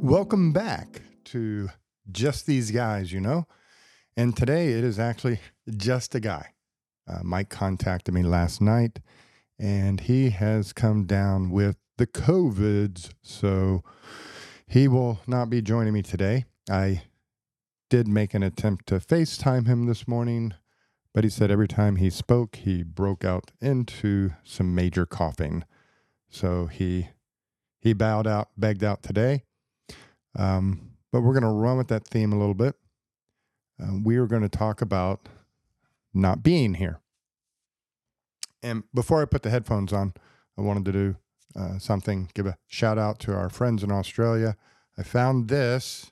Welcome 0.00 0.52
back 0.52 1.02
to 1.24 1.70
Just 2.10 2.46
These 2.46 2.70
Guys, 2.70 3.12
you 3.12 3.20
know? 3.20 3.48
And 4.16 4.34
today 4.34 4.68
it 4.68 4.84
is 4.84 4.96
actually 4.96 5.40
just 5.76 6.14
a 6.14 6.20
guy. 6.20 6.54
Uh, 7.08 7.18
Mike 7.24 7.48
contacted 7.48 8.14
me 8.14 8.22
last 8.22 8.60
night 8.60 9.00
and 9.58 9.98
he 9.98 10.30
has 10.30 10.72
come 10.72 11.04
down 11.04 11.50
with 11.50 11.78
the 11.96 12.06
COVIDs. 12.06 13.10
So 13.22 13.82
he 14.68 14.86
will 14.86 15.18
not 15.26 15.50
be 15.50 15.60
joining 15.60 15.94
me 15.94 16.02
today. 16.02 16.44
I 16.70 17.02
did 17.90 18.06
make 18.06 18.34
an 18.34 18.44
attempt 18.44 18.86
to 18.86 19.00
FaceTime 19.00 19.66
him 19.66 19.86
this 19.86 20.06
morning, 20.06 20.54
but 21.12 21.24
he 21.24 21.30
said 21.30 21.50
every 21.50 21.68
time 21.68 21.96
he 21.96 22.08
spoke, 22.08 22.54
he 22.54 22.84
broke 22.84 23.24
out 23.24 23.50
into 23.60 24.30
some 24.44 24.76
major 24.76 25.06
coughing. 25.06 25.64
So 26.30 26.66
he 26.66 27.08
he 27.80 27.92
bowed 27.92 28.28
out, 28.28 28.50
begged 28.56 28.84
out 28.84 29.02
today. 29.02 29.42
Um, 30.38 30.92
but 31.12 31.20
we're 31.22 31.32
going 31.32 31.42
to 31.42 31.48
run 31.48 31.76
with 31.76 31.88
that 31.88 32.06
theme 32.06 32.32
a 32.32 32.38
little 32.38 32.54
bit. 32.54 32.76
Uh, 33.82 33.98
we 34.04 34.16
are 34.16 34.26
going 34.26 34.42
to 34.42 34.48
talk 34.48 34.80
about 34.80 35.28
not 36.14 36.42
being 36.42 36.74
here. 36.74 37.00
And 38.62 38.84
before 38.94 39.20
I 39.20 39.24
put 39.24 39.42
the 39.42 39.50
headphones 39.50 39.92
on, 39.92 40.14
I 40.56 40.62
wanted 40.62 40.84
to 40.86 40.92
do 40.92 41.16
uh, 41.56 41.78
something, 41.78 42.30
give 42.34 42.46
a 42.46 42.56
shout 42.66 42.98
out 42.98 43.18
to 43.20 43.34
our 43.34 43.48
friends 43.48 43.82
in 43.82 43.90
Australia. 43.90 44.56
I 44.96 45.02
found 45.02 45.48
this. 45.48 46.10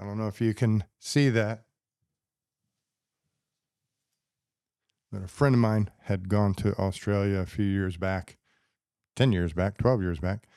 I 0.00 0.04
don't 0.04 0.18
know 0.18 0.28
if 0.28 0.40
you 0.40 0.54
can 0.54 0.84
see 0.98 1.28
that. 1.30 1.64
But 5.12 5.22
a 5.22 5.28
friend 5.28 5.54
of 5.54 5.60
mine 5.60 5.90
had 6.02 6.28
gone 6.28 6.54
to 6.54 6.74
Australia 6.74 7.38
a 7.38 7.46
few 7.46 7.66
years 7.66 7.96
back, 7.96 8.36
10 9.14 9.30
years 9.32 9.52
back, 9.52 9.78
12 9.78 10.02
years 10.02 10.18
back, 10.18 10.48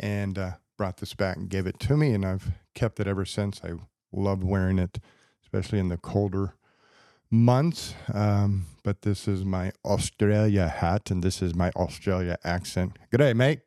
and 0.00 0.38
uh, 0.38 0.52
brought 0.76 0.98
this 0.98 1.14
back 1.14 1.36
and 1.36 1.48
gave 1.48 1.66
it 1.66 1.78
to 1.80 1.96
me. 1.96 2.12
And 2.12 2.24
I've 2.24 2.52
kept 2.74 3.00
it 3.00 3.06
ever 3.06 3.24
since. 3.24 3.60
I 3.64 3.72
love 4.12 4.42
wearing 4.42 4.78
it, 4.78 4.98
especially 5.42 5.78
in 5.78 5.88
the 5.88 5.96
colder 5.96 6.54
months. 7.30 7.94
Um, 8.12 8.66
but 8.82 9.02
this 9.02 9.26
is 9.26 9.44
my 9.44 9.72
Australia 9.84 10.68
hat 10.68 11.10
and 11.10 11.22
this 11.22 11.40
is 11.40 11.54
my 11.54 11.70
Australia 11.70 12.36
accent. 12.44 12.98
Good 13.10 13.18
day, 13.18 13.32
mate. 13.32 13.60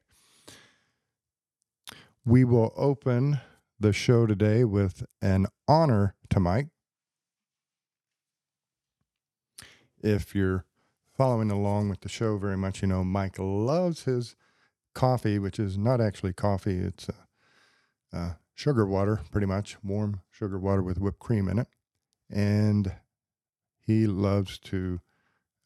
We 2.24 2.44
will 2.44 2.74
open 2.76 3.40
the 3.80 3.94
show 3.94 4.26
today 4.26 4.64
with 4.64 5.06
an 5.22 5.48
honor 5.68 6.16
to 6.30 6.40
Mike. 6.40 6.68
If 10.02 10.36
you're 10.36 10.66
following 11.18 11.50
along 11.50 11.90
with 11.90 12.02
the 12.02 12.10
show 12.10 12.38
very 12.38 12.58
much, 12.58 12.82
you 12.82 12.88
know 12.88 13.04
Mike 13.04 13.38
loves 13.40 14.04
his 14.04 14.36
coffee, 14.96 15.38
which 15.38 15.60
is 15.60 15.78
not 15.78 16.02
actually 16.02 16.34
coffee. 16.34 16.80
It's 16.80 17.08
uh, 17.10 18.16
uh, 18.18 18.34
sugar 18.56 18.88
water, 18.88 19.22
pretty 19.32 19.46
much 19.46 19.78
warm 19.84 20.22
sugar 20.32 20.58
water 20.58 20.82
with 20.82 20.98
whipped 20.98 21.20
cream 21.20 21.48
in 21.48 21.60
it. 21.60 21.68
And 22.32 22.92
he 23.86 24.08
loves 24.08 24.58
to 24.60 25.02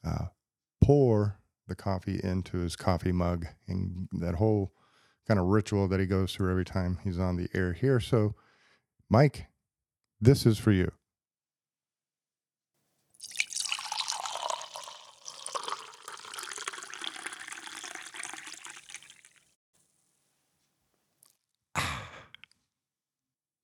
uh, 0.06 0.26
pour 0.84 1.40
the 1.68 1.76
coffee 1.76 2.20
into 2.22 2.58
his 2.58 2.76
coffee 2.76 3.12
mug 3.12 3.46
and 3.68 4.10
that 4.12 4.36
whole 4.36 4.74
kind 5.28 5.40
of 5.40 5.46
ritual 5.46 5.88
that 5.88 6.00
he 6.00 6.06
goes 6.06 6.34
through 6.34 6.50
every 6.50 6.66
time 6.66 6.98
he's 7.04 7.20
on 7.20 7.38
the 7.38 7.48
air 7.54 7.74
here. 7.74 8.00
So, 8.00 8.36
Mike, 9.10 9.46
this 10.20 10.46
is 10.46 10.58
for 10.58 10.72
you. 10.72 10.92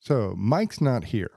So, 0.05 0.35
Mike's 0.37 0.81
not 0.81 1.05
here. 1.05 1.31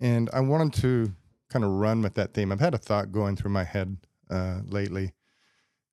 And 0.00 0.28
I 0.32 0.40
wanted 0.40 0.72
to 0.82 1.12
kind 1.48 1.64
of 1.64 1.70
run 1.70 2.02
with 2.02 2.14
that 2.14 2.34
theme. 2.34 2.50
I've 2.50 2.58
had 2.58 2.74
a 2.74 2.78
thought 2.78 3.12
going 3.12 3.36
through 3.36 3.52
my 3.52 3.62
head 3.62 3.98
uh, 4.28 4.60
lately, 4.66 5.12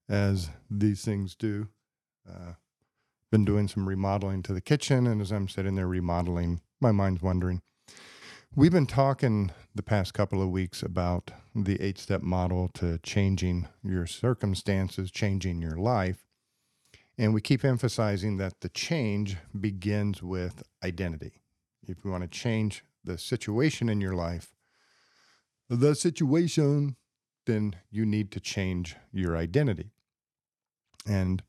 as 0.10 0.50
these 0.72 1.06
things 1.06 1.36
do. 1.36 1.68
Uh, 2.28 2.54
been 3.32 3.46
doing 3.46 3.68
some 3.68 3.88
remodeling 3.88 4.42
to 4.44 4.54
the 4.54 4.62
kitchen, 4.62 5.06
and 5.06 5.22
as 5.22 5.32
I'm 5.32 5.48
sitting 5.48 5.76
there 5.76 5.88
remodeling, 5.88 6.62
my 6.80 6.92
mind's 6.92 7.22
wandering. 7.22 7.62
We've 8.56 8.72
been 8.72 8.88
talking 8.88 9.52
the 9.76 9.84
past 9.84 10.16
couple 10.16 10.42
of 10.42 10.50
weeks 10.50 10.82
about 10.82 11.32
the 11.56 11.80
eight 11.80 12.00
step 12.00 12.24
model 12.24 12.70
to 12.74 12.98
changing 13.04 13.68
your 13.84 14.08
circumstances, 14.08 15.12
changing 15.12 15.62
your 15.62 15.78
life. 15.78 16.26
And 17.22 17.36
we 17.36 17.42
keep 17.42 17.64
emphasizing 17.64 18.38
that 18.38 18.62
the 18.62 18.70
change 18.70 19.38
begins 19.60 20.24
with 20.24 20.64
identity. 20.84 21.34
If 21.88 22.04
you 22.04 22.10
want 22.10 22.24
to 22.24 22.28
change 22.28 22.84
the 23.04 23.20
situation 23.20 23.90
in 23.90 24.02
your 24.02 24.16
life, 24.16 24.56
the 25.70 25.94
situation, 25.94 26.96
then 27.46 27.76
you 27.92 28.08
need 28.08 28.32
to 28.32 28.40
change 28.40 28.96
your 29.14 29.38
identity. 29.38 29.92
And 31.08 31.44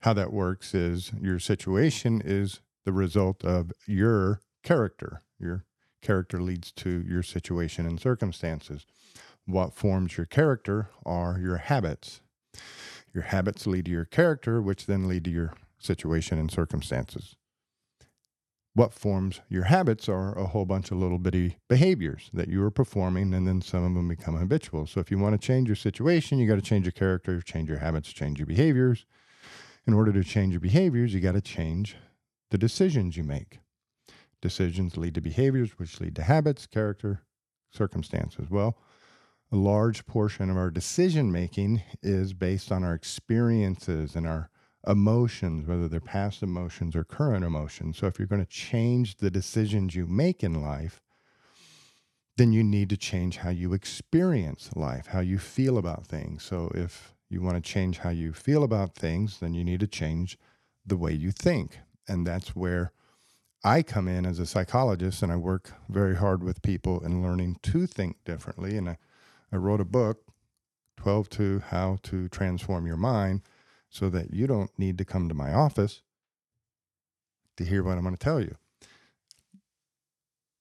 how 0.00 0.12
that 0.14 0.32
works 0.32 0.74
is 0.74 1.12
your 1.20 1.38
situation 1.38 2.20
is 2.24 2.58
the 2.84 2.92
result 2.92 3.44
of 3.44 3.70
your 3.86 4.40
character. 4.64 5.22
Your 5.38 5.64
character 6.00 6.42
leads 6.42 6.72
to 6.72 7.00
your 7.06 7.22
situation 7.22 7.86
and 7.86 8.00
circumstances. 8.00 8.86
What 9.46 9.72
forms 9.72 10.16
your 10.16 10.26
character 10.26 10.90
are 11.06 11.38
your 11.38 11.58
habits. 11.58 12.22
Your 13.14 13.24
habits 13.24 13.66
lead 13.66 13.86
to 13.86 13.90
your 13.90 14.04
character, 14.04 14.62
which 14.62 14.86
then 14.86 15.08
lead 15.08 15.24
to 15.24 15.30
your 15.30 15.54
situation 15.78 16.38
and 16.38 16.50
circumstances. 16.50 17.36
What 18.74 18.94
forms 18.94 19.40
your 19.50 19.64
habits 19.64 20.08
are 20.08 20.32
a 20.36 20.46
whole 20.46 20.64
bunch 20.64 20.90
of 20.90 20.96
little 20.96 21.18
bitty 21.18 21.58
behaviors 21.68 22.30
that 22.32 22.48
you 22.48 22.64
are 22.64 22.70
performing, 22.70 23.34
and 23.34 23.46
then 23.46 23.60
some 23.60 23.84
of 23.84 23.94
them 23.94 24.08
become 24.08 24.36
habitual. 24.36 24.86
So, 24.86 24.98
if 24.98 25.10
you 25.10 25.18
want 25.18 25.38
to 25.38 25.46
change 25.46 25.68
your 25.68 25.76
situation, 25.76 26.38
you 26.38 26.48
got 26.48 26.54
to 26.54 26.62
change 26.62 26.86
your 26.86 26.92
character, 26.92 27.42
change 27.42 27.68
your 27.68 27.78
habits, 27.78 28.10
change 28.10 28.38
your 28.38 28.46
behaviors. 28.46 29.04
In 29.86 29.92
order 29.92 30.12
to 30.12 30.24
change 30.24 30.52
your 30.52 30.60
behaviors, 30.60 31.12
you 31.12 31.20
got 31.20 31.32
to 31.32 31.42
change 31.42 31.96
the 32.50 32.56
decisions 32.56 33.16
you 33.16 33.24
make. 33.24 33.58
Decisions 34.40 34.96
lead 34.96 35.14
to 35.16 35.20
behaviors, 35.20 35.78
which 35.78 36.00
lead 36.00 36.16
to 36.16 36.22
habits, 36.22 36.66
character, 36.66 37.20
circumstances. 37.70 38.48
Well, 38.48 38.78
a 39.52 39.56
large 39.56 40.06
portion 40.06 40.48
of 40.48 40.56
our 40.56 40.70
decision 40.70 41.30
making 41.30 41.82
is 42.02 42.32
based 42.32 42.72
on 42.72 42.82
our 42.82 42.94
experiences 42.94 44.16
and 44.16 44.26
our 44.26 44.48
emotions, 44.86 45.66
whether 45.66 45.86
they're 45.88 46.00
past 46.00 46.42
emotions 46.42 46.96
or 46.96 47.04
current 47.04 47.44
emotions. 47.44 47.98
So 47.98 48.06
if 48.06 48.18
you're 48.18 48.26
going 48.26 48.44
to 48.44 48.50
change 48.50 49.18
the 49.18 49.30
decisions 49.30 49.94
you 49.94 50.06
make 50.06 50.42
in 50.42 50.62
life, 50.62 51.02
then 52.38 52.52
you 52.52 52.64
need 52.64 52.88
to 52.88 52.96
change 52.96 53.36
how 53.36 53.50
you 53.50 53.74
experience 53.74 54.70
life, 54.74 55.08
how 55.08 55.20
you 55.20 55.38
feel 55.38 55.76
about 55.76 56.06
things. 56.06 56.42
So 56.42 56.72
if 56.74 57.14
you 57.28 57.42
want 57.42 57.62
to 57.62 57.70
change 57.70 57.98
how 57.98 58.10
you 58.10 58.32
feel 58.32 58.64
about 58.64 58.94
things, 58.94 59.38
then 59.40 59.52
you 59.52 59.64
need 59.64 59.80
to 59.80 59.86
change 59.86 60.38
the 60.84 60.96
way 60.96 61.12
you 61.12 61.30
think. 61.30 61.78
And 62.08 62.26
that's 62.26 62.56
where 62.56 62.92
I 63.62 63.82
come 63.82 64.08
in 64.08 64.24
as 64.24 64.38
a 64.38 64.46
psychologist 64.46 65.22
and 65.22 65.30
I 65.30 65.36
work 65.36 65.72
very 65.90 66.16
hard 66.16 66.42
with 66.42 66.62
people 66.62 67.04
in 67.04 67.22
learning 67.22 67.58
to 67.64 67.86
think 67.86 68.16
differently. 68.24 68.76
And 68.76 68.88
I 68.88 68.96
I 69.52 69.56
wrote 69.56 69.80
a 69.80 69.84
book, 69.84 70.22
12 70.96 71.28
to 71.30 71.62
How 71.68 71.98
to 72.04 72.28
Transform 72.28 72.86
Your 72.86 72.96
Mind, 72.96 73.42
so 73.90 74.08
that 74.08 74.32
you 74.32 74.46
don't 74.46 74.70
need 74.78 74.96
to 74.98 75.04
come 75.04 75.28
to 75.28 75.34
my 75.34 75.52
office 75.52 76.02
to 77.58 77.64
hear 77.64 77.82
what 77.82 77.98
I'm 77.98 78.04
going 78.04 78.16
to 78.16 78.18
tell 78.18 78.40
you. 78.40 78.56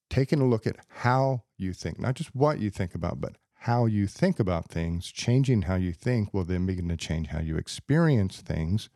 Taking 0.09 0.41
a 0.41 0.45
look 0.45 0.67
at 0.67 0.75
how 0.89 1.43
you 1.57 1.71
think, 1.71 1.99
not 1.99 2.15
just 2.15 2.35
what 2.35 2.59
you 2.59 2.69
think 2.69 2.93
about, 2.93 3.21
but 3.21 3.37
how 3.59 3.85
you 3.85 4.07
think 4.07 4.39
about 4.39 4.69
things, 4.69 5.09
changing 5.09 5.63
how 5.63 5.75
you 5.75 5.93
think 5.93 6.33
will 6.33 6.43
then 6.43 6.65
begin 6.65 6.89
to 6.89 6.97
change 6.97 7.27
how 7.27 7.39
you 7.39 7.55
experience 7.55 8.41
things, 8.41 8.89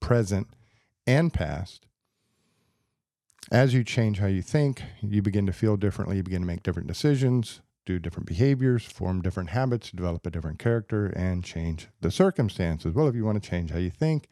present 0.00 0.48
and 1.06 1.32
past. 1.32 1.86
As 3.50 3.72
you 3.72 3.84
change 3.84 4.18
how 4.18 4.26
you 4.26 4.42
think, 4.42 4.82
you 5.00 5.22
begin 5.22 5.46
to 5.46 5.52
feel 5.52 5.76
differently, 5.76 6.16
you 6.16 6.22
begin 6.24 6.42
to 6.42 6.46
make 6.46 6.64
different 6.64 6.88
decisions, 6.88 7.62
do 7.86 7.98
different 7.98 8.26
behaviors, 8.26 8.84
form 8.84 9.22
different 9.22 9.50
habits, 9.50 9.90
develop 9.90 10.26
a 10.26 10.30
different 10.30 10.58
character, 10.58 11.06
and 11.06 11.44
change 11.44 11.88
the 12.00 12.10
circumstances. 12.10 12.92
Well, 12.92 13.08
if 13.08 13.14
you 13.14 13.24
want 13.24 13.42
to 13.42 13.48
change 13.48 13.70
how 13.70 13.78
you 13.78 13.90
think, 13.90 14.28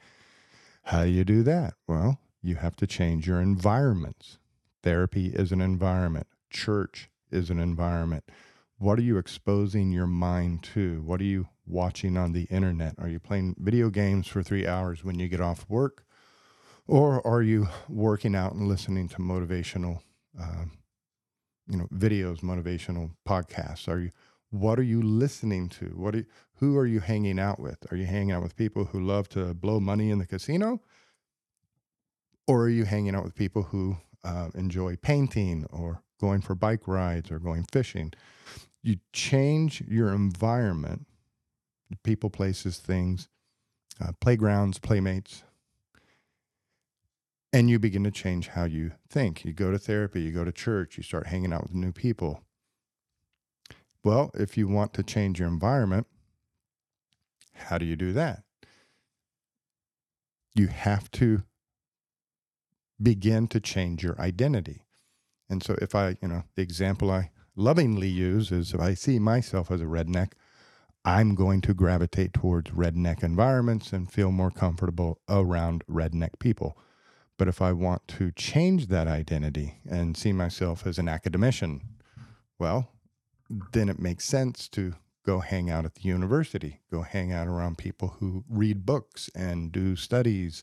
how 0.83 1.05
do 1.05 1.11
you 1.11 1.25
do 1.25 1.43
that? 1.45 1.75
Well, 1.87 2.19
you 2.43 2.57
have 2.57 2.77
to 2.77 2.87
change 2.87 3.27
your 3.27 3.41
environments. 3.41 4.39
Therapy 4.83 5.29
is 5.29 5.53
an 5.53 5.63
environment, 5.63 6.27
church 6.51 7.09
is 7.31 7.49
an 7.49 7.59
environment. 7.59 8.25
What 8.77 8.99
are 8.99 9.03
you 9.03 9.17
exposing 9.17 9.93
your 9.93 10.07
mind 10.07 10.63
to? 10.75 11.01
What 11.03 11.21
are 11.21 11.25
you 11.25 11.49
watching 11.65 12.17
on 12.17 12.33
the 12.33 12.45
internet? 12.45 12.97
Are 12.99 13.09
you 13.09 13.21
playing 13.21 13.55
video 13.59 13.89
games 13.89 14.27
for 14.27 14.43
three 14.43 14.67
hours 14.67 15.05
when 15.05 15.19
you 15.19 15.29
get 15.29 15.41
off 15.41 15.65
work? 15.69 16.05
Or 16.87 17.27
are 17.27 17.41
you 17.41 17.69
working 17.89 18.35
out 18.35 18.53
and 18.53 18.69
listening 18.69 19.09
to 19.11 19.19
motivational 19.19 20.01
uh, 20.39 20.67
you 21.69 21.77
know 21.77 21.87
videos 21.95 22.41
motivational 22.41 23.11
podcasts 23.27 23.89
are 23.89 24.01
you 24.01 24.11
What 24.51 24.79
are 24.79 24.85
you 24.85 25.03
listening 25.03 25.69
to? 25.81 25.87
What 25.97 26.15
are 26.15 26.19
you, 26.19 26.27
who 26.61 26.77
are 26.79 26.87
you 26.87 27.01
hanging 27.01 27.41
out 27.41 27.59
with? 27.59 27.79
Are 27.91 27.97
you 27.97 28.07
hanging 28.07 28.31
out 28.31 28.43
with 28.43 28.55
people 28.55 28.85
who 28.85 29.01
love 29.01 29.29
to 29.31 29.53
blow 29.53 29.81
money 29.81 30.11
in 30.11 30.19
the 30.19 30.27
casino? 30.27 30.81
Or 32.47 32.63
are 32.65 32.69
you 32.69 32.85
hanging 32.85 33.17
out 33.17 33.25
with 33.25 33.35
people 33.35 33.63
who 33.63 33.97
uh, 34.23 34.51
enjoy 34.55 34.97
painting 34.97 35.67
or 35.71 36.03
going 36.21 36.41
for 36.41 36.55
bike 36.55 36.87
rides 36.87 37.33
or 37.33 37.41
going 37.41 37.65
fishing? 37.73 38.13
You 38.83 38.99
change 39.13 39.83
your 39.89 40.13
environment, 40.13 41.07
people, 42.05 42.31
places, 42.31 42.79
things, 42.79 43.29
uh, 44.01 44.13
playgrounds, 44.21 44.79
playmates, 44.79 45.43
and 47.55 47.71
you 47.71 47.79
begin 47.79 48.03
to 48.03 48.11
change 48.11 48.49
how 48.49 48.65
you 48.65 48.91
think. 49.09 49.45
You 49.45 49.53
go 49.53 49.71
to 49.71 49.79
therapy, 49.79 50.21
you 50.21 50.33
go 50.33 50.45
to 50.45 50.51
church, 50.51 50.97
you 50.97 51.05
start 51.05 51.29
hanging 51.29 51.53
out 51.53 51.63
with 51.63 51.73
new 51.73 51.93
people. 51.93 52.43
Well, 54.03 54.33
if 54.35 54.59
you 54.59 54.67
want 54.67 54.93
to 54.95 55.05
change 55.05 55.39
your 55.39 55.47
environment, 55.47 56.09
how 57.55 57.79
do 57.79 57.87
you 57.87 57.95
do 57.95 58.13
that? 58.13 58.43
You 60.57 60.67
have 60.67 61.09
to 61.13 61.45
begin 63.01 63.47
to 63.49 63.61
change 63.61 64.03
your 64.03 64.21
identity. 64.21 64.83
And 65.49 65.63
so, 65.63 65.77
if 65.81 65.95
I, 65.95 66.17
you 66.21 66.27
know, 66.27 66.43
the 66.57 66.63
example 66.63 67.09
I 67.09 67.31
lovingly 67.55 68.09
use 68.09 68.51
is 68.51 68.75
if 68.75 68.81
I 68.81 68.95
see 68.95 69.21
myself 69.21 69.71
as 69.71 69.81
a 69.81 69.85
redneck, 69.85 70.33
I'm 71.05 71.37
going 71.37 71.61
to 71.61 71.75
gravitate 71.75 72.35
towards 72.35 72.73
redneck 72.73 73.23
environments 73.23 73.93
and 73.93 74.11
feel 74.11 74.33
more 74.33 74.51
comfortable 74.51 75.21
around 75.29 75.85
redneck 75.89 76.41
people. 76.41 76.77
But 77.37 77.49
if 77.49 77.61
I 77.61 77.73
want 77.73 78.07
to 78.09 78.31
change 78.31 78.87
that 78.89 79.09
identity 79.09 79.79
and 79.89 80.17
see 80.17 80.33
myself 80.33 80.87
as 80.87 80.99
an 80.99 81.09
academician, 81.09 81.81
well, 82.59 82.91
then 83.73 83.89
it 83.89 83.99
makes 83.99 84.25
sense 84.25 84.69
to 84.69 84.95
go 85.27 85.41
hang 85.41 85.71
out 85.71 85.85
at 85.85 85.95
the 85.97 86.03
university, 86.09 86.81
go 86.91 87.03
hang 87.03 87.33
out 87.33 87.49
around 87.49 87.79
people 87.79 88.17
who 88.21 88.45
read 88.49 88.87
books 88.87 89.31
and 89.35 89.73
do 89.73 89.97
studies. 89.97 90.63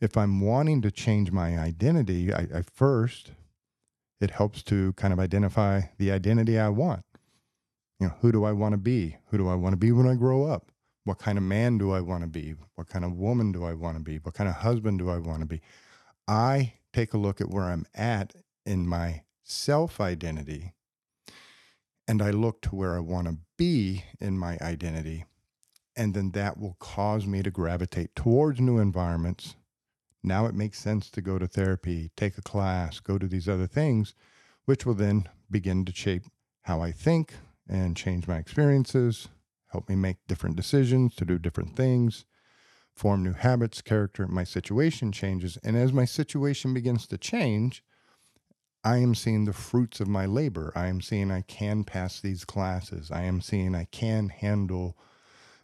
If 0.00 0.16
I'm 0.16 0.40
wanting 0.40 0.82
to 0.82 0.90
change 0.90 1.30
my 1.30 1.58
identity, 1.58 2.32
I, 2.32 2.48
I 2.54 2.62
first, 2.62 3.32
it 4.20 4.30
helps 4.30 4.62
to 4.64 4.92
kind 4.94 5.12
of 5.12 5.20
identify 5.20 5.82
the 5.98 6.10
identity 6.10 6.58
I 6.58 6.70
want. 6.70 7.04
You 8.00 8.08
know, 8.08 8.14
who 8.20 8.32
do 8.32 8.44
I 8.44 8.52
want 8.52 8.72
to 8.72 8.78
be? 8.78 9.18
Who 9.26 9.38
do 9.38 9.48
I 9.48 9.54
want 9.54 9.74
to 9.74 9.76
be 9.76 9.92
when 9.92 10.08
I 10.08 10.14
grow 10.14 10.46
up? 10.46 10.72
What 11.04 11.18
kind 11.18 11.38
of 11.38 11.44
man 11.44 11.78
do 11.78 11.92
I 11.92 12.00
want 12.00 12.22
to 12.22 12.28
be? 12.28 12.54
What 12.74 12.88
kind 12.88 13.04
of 13.04 13.12
woman 13.12 13.52
do 13.52 13.64
I 13.64 13.74
want 13.74 13.96
to 13.96 14.02
be? 14.02 14.16
What 14.16 14.34
kind 14.34 14.48
of 14.48 14.56
husband 14.56 14.98
do 14.98 15.10
I 15.10 15.18
want 15.18 15.40
to 15.40 15.46
be? 15.46 15.60
I 16.32 16.72
take 16.94 17.12
a 17.12 17.18
look 17.18 17.42
at 17.42 17.50
where 17.50 17.64
I'm 17.64 17.84
at 17.94 18.34
in 18.64 18.88
my 18.88 19.24
self 19.42 20.00
identity 20.00 20.72
and 22.08 22.22
I 22.22 22.30
look 22.30 22.62
to 22.62 22.74
where 22.74 22.96
I 22.96 23.00
want 23.00 23.26
to 23.26 23.36
be 23.58 24.04
in 24.18 24.38
my 24.38 24.56
identity. 24.62 25.26
And 25.94 26.14
then 26.14 26.30
that 26.30 26.56
will 26.56 26.76
cause 26.80 27.26
me 27.26 27.42
to 27.42 27.50
gravitate 27.50 28.16
towards 28.16 28.60
new 28.60 28.78
environments. 28.78 29.56
Now 30.22 30.46
it 30.46 30.54
makes 30.54 30.78
sense 30.78 31.10
to 31.10 31.20
go 31.20 31.38
to 31.38 31.46
therapy, 31.46 32.10
take 32.16 32.38
a 32.38 32.42
class, 32.42 32.98
go 32.98 33.18
to 33.18 33.26
these 33.26 33.48
other 33.48 33.66
things, 33.66 34.14
which 34.64 34.86
will 34.86 34.94
then 34.94 35.28
begin 35.50 35.84
to 35.84 35.94
shape 35.94 36.22
how 36.62 36.80
I 36.80 36.92
think 36.92 37.34
and 37.68 37.94
change 37.94 38.26
my 38.26 38.38
experiences, 38.38 39.28
help 39.66 39.86
me 39.86 39.96
make 39.96 40.16
different 40.28 40.56
decisions 40.56 41.14
to 41.16 41.26
do 41.26 41.38
different 41.38 41.76
things, 41.76 42.24
form 42.94 43.22
new 43.22 43.32
habits, 43.32 43.82
character. 43.82 44.26
My 44.26 44.44
situation 44.44 45.12
changes. 45.12 45.58
And 45.62 45.76
as 45.76 45.92
my 45.92 46.04
situation 46.04 46.74
begins 46.74 47.06
to 47.08 47.18
change, 47.18 47.82
I 48.84 48.98
am 48.98 49.14
seeing 49.14 49.44
the 49.44 49.52
fruits 49.52 50.00
of 50.00 50.08
my 50.08 50.26
labor. 50.26 50.72
I 50.74 50.88
am 50.88 51.00
seeing 51.00 51.30
I 51.30 51.42
can 51.42 51.84
pass 51.84 52.20
these 52.20 52.44
classes. 52.44 53.10
I 53.10 53.22
am 53.22 53.40
seeing 53.40 53.74
I 53.74 53.84
can 53.84 54.28
handle 54.28 54.96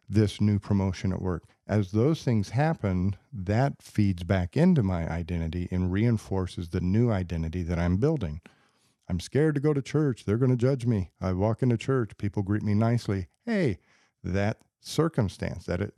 this 0.08 0.40
new 0.40 0.58
promotion 0.58 1.12
at 1.12 1.20
work. 1.20 1.44
As 1.66 1.90
those 1.90 2.22
things 2.22 2.50
happen, 2.50 3.16
that 3.32 3.82
feeds 3.82 4.22
back 4.22 4.56
into 4.56 4.82
my 4.82 5.06
identity 5.10 5.69
and 5.70 5.92
reinforces 5.92 6.70
the 6.70 6.80
new 6.80 7.10
identity 7.10 7.62
that 7.64 7.78
I'm 7.78 7.98
building. 7.98 8.40
I'm 9.08 9.20
scared 9.20 9.54
to 9.56 9.60
go 9.60 9.75
to 9.75 9.82
church. 9.82 10.25
They're 10.25 10.38
going 10.38 10.50
to 10.50 10.56
judge 10.56 10.86
me. 10.86 11.10
I 11.20 11.32
walk 11.32 11.62
into 11.62 11.76
church, 11.76 12.16
people 12.19 12.42
greet 12.42 12.62
me 12.62 12.75
nicely. 12.75 13.28
Hey, 13.44 13.78
that 14.22 14.58
circumstance, 14.80 15.66
that 15.66 15.80
it 15.80 15.94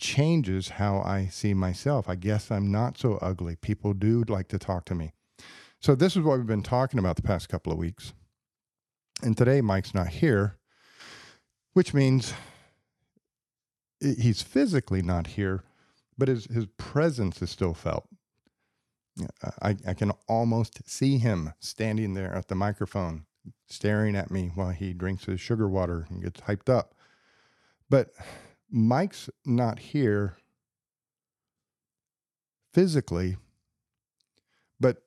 changes 0.00 0.70
how 0.70 1.02
I 1.02 1.26
see 1.26 1.54
myself. 1.54 2.08
I 2.08 2.16
guess 2.16 2.50
I'm 2.50 2.72
not 2.72 2.98
so 2.98 3.18
ugly. 3.22 3.54
People 3.54 3.92
do 3.92 4.24
like 4.26 4.48
to 4.48 4.58
talk 4.58 4.84
to 4.86 4.94
me. 4.94 5.12
So, 5.78 5.94
this 5.94 6.16
is 6.16 6.22
what 6.22 6.38
we've 6.38 6.46
been 6.46 6.62
talking 6.62 6.98
about 6.98 7.16
the 7.16 7.22
past 7.22 7.48
couple 7.48 7.72
of 7.72 7.78
weeks. 7.78 8.12
And 9.22 9.36
today, 9.36 9.60
Mike's 9.60 9.94
not 9.94 10.08
here, 10.08 10.56
which 11.74 11.94
means 11.94 12.34
he's 14.00 14.42
physically 14.42 15.02
not 15.02 15.28
here, 15.28 15.62
but 16.18 16.28
his, 16.28 16.46
his 16.46 16.66
presence 16.78 17.40
is 17.42 17.50
still 17.50 17.74
felt. 17.74 18.08
I, 19.62 19.76
I 19.86 19.94
can 19.94 20.12
almost 20.28 20.88
see 20.88 21.18
him 21.18 21.52
standing 21.60 22.14
there 22.14 22.34
at 22.34 22.48
the 22.48 22.54
microphone, 22.54 23.26
staring 23.66 24.16
at 24.16 24.30
me 24.30 24.50
while 24.54 24.70
he 24.70 24.94
drinks 24.94 25.24
his 25.24 25.40
sugar 25.40 25.68
water 25.68 26.06
and 26.08 26.22
gets 26.22 26.40
hyped 26.40 26.70
up. 26.70 26.94
But 27.90 28.10
Mike's 28.70 29.28
not 29.44 29.78
here 29.78 30.36
physically, 32.72 33.36
but 34.78 35.02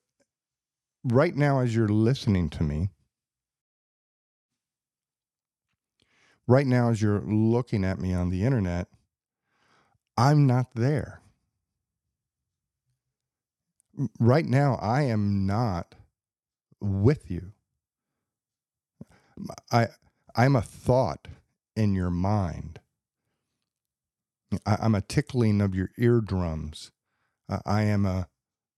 right 1.04 1.36
now, 1.36 1.60
as 1.60 1.76
you're 1.76 1.88
listening 1.88 2.50
to 2.50 2.64
me, 2.64 2.90
right 6.48 6.68
now, 6.68 6.90
as 6.90 7.02
you're 7.02 7.22
looking 7.22 7.86
at 7.86 8.00
me 8.00 8.14
on 8.14 8.30
the 8.30 8.44
internet, 8.44 8.88
I'm 10.18 10.46
not 10.46 10.76
there. 10.76 11.22
Right 14.20 14.46
now, 14.46 14.76
I 14.82 15.04
am 15.04 15.46
not 15.46 15.96
with 16.82 17.32
you. 17.32 17.54
I, 19.72 19.88
I'm 20.36 20.56
a 20.56 20.62
thought 20.62 21.28
in 21.76 21.94
your 21.94 22.10
mind. 22.10 22.80
I, 24.66 24.86
am 24.86 24.96
a 24.96 25.02
tickling 25.02 25.62
of 25.62 25.76
your 25.76 25.92
eardrums. 25.98 26.92
Uh, 27.50 27.60
I 27.66 27.84
am 27.84 28.06
a 28.06 28.28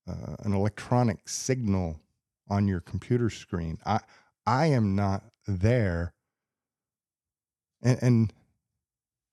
uh, 0.07 0.35
an 0.39 0.53
electronic 0.53 1.27
signal 1.27 1.99
on 2.49 2.67
your 2.67 2.79
computer 2.79 3.29
screen. 3.29 3.79
I 3.85 3.99
I 4.45 4.67
am 4.67 4.95
not 4.95 5.23
there. 5.47 6.13
And, 7.81 7.99
and 8.01 8.33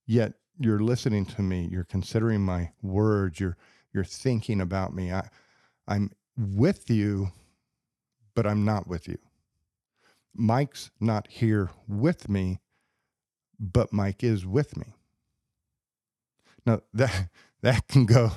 yet 0.07 0.35
you're 0.59 0.81
listening 0.81 1.27
to 1.27 1.43
me. 1.43 1.69
You're 1.71 1.85
considering 1.85 2.43
my 2.43 2.73
words. 2.83 3.41
You're 3.41 3.57
you're 3.93 4.05
thinking 4.05 4.61
about 4.61 4.95
me. 4.95 5.13
I 5.13 5.29
I'm 5.87 6.13
with 6.37 6.89
you, 6.91 7.33
but 8.35 8.47
I'm 8.47 8.65
not 8.65 8.87
with 8.87 9.09
you. 9.09 9.19
Mike's 10.35 10.91
not 10.99 11.29
here 11.29 11.71
with 11.87 12.29
me, 12.29 12.61
but 13.61 13.93
Mike 13.93 14.25
is 14.25 14.47
with 14.47 14.77
me. 14.77 14.95
Now 16.67 16.81
that 16.95 17.29
that 17.63 17.89
can 17.89 18.07
go 18.07 18.33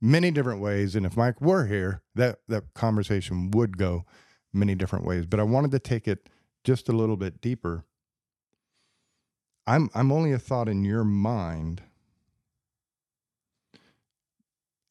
many 0.00 0.30
different 0.30 0.60
ways. 0.60 0.94
And 0.94 1.06
if 1.06 1.16
Mike 1.16 1.40
were 1.40 1.66
here, 1.66 2.02
that, 2.14 2.40
that 2.48 2.74
conversation 2.74 3.50
would 3.52 3.78
go 3.78 4.04
many 4.52 4.74
different 4.74 5.04
ways. 5.04 5.26
But 5.26 5.40
I 5.40 5.44
wanted 5.44 5.70
to 5.72 5.78
take 5.78 6.06
it 6.06 6.28
just 6.64 6.88
a 6.88 6.92
little 6.92 7.16
bit 7.16 7.40
deeper. 7.40 7.84
I'm 9.66 9.90
I'm 9.94 10.12
only 10.12 10.32
a 10.32 10.38
thought 10.38 10.68
in 10.68 10.84
your 10.84 11.04
mind. 11.04 11.82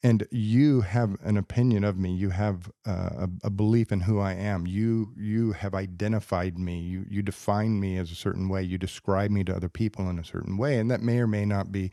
And 0.03 0.27
you 0.29 0.81
have 0.81 1.17
an 1.23 1.35
opinion 1.35 1.83
of 1.83 1.97
me. 1.97 2.13
You 2.13 2.29
have 2.29 2.71
uh, 2.85 3.25
a, 3.25 3.29
a 3.45 3.49
belief 3.49 3.91
in 3.91 4.01
who 4.01 4.19
I 4.19 4.33
am. 4.33 4.67
You 4.67 5.13
you 5.17 5.53
have 5.53 5.73
identified 5.73 6.59
me. 6.59 6.79
You 6.79 7.05
you 7.09 7.23
define 7.23 7.79
me 7.79 7.97
as 7.97 8.11
a 8.11 8.15
certain 8.15 8.47
way. 8.47 8.61
You 8.61 8.77
describe 8.77 9.31
me 9.31 9.43
to 9.45 9.55
other 9.55 9.69
people 9.69 10.09
in 10.09 10.19
a 10.19 10.23
certain 10.23 10.57
way, 10.57 10.77
and 10.77 10.91
that 10.91 11.01
may 11.01 11.19
or 11.19 11.27
may 11.27 11.45
not 11.45 11.71
be 11.71 11.91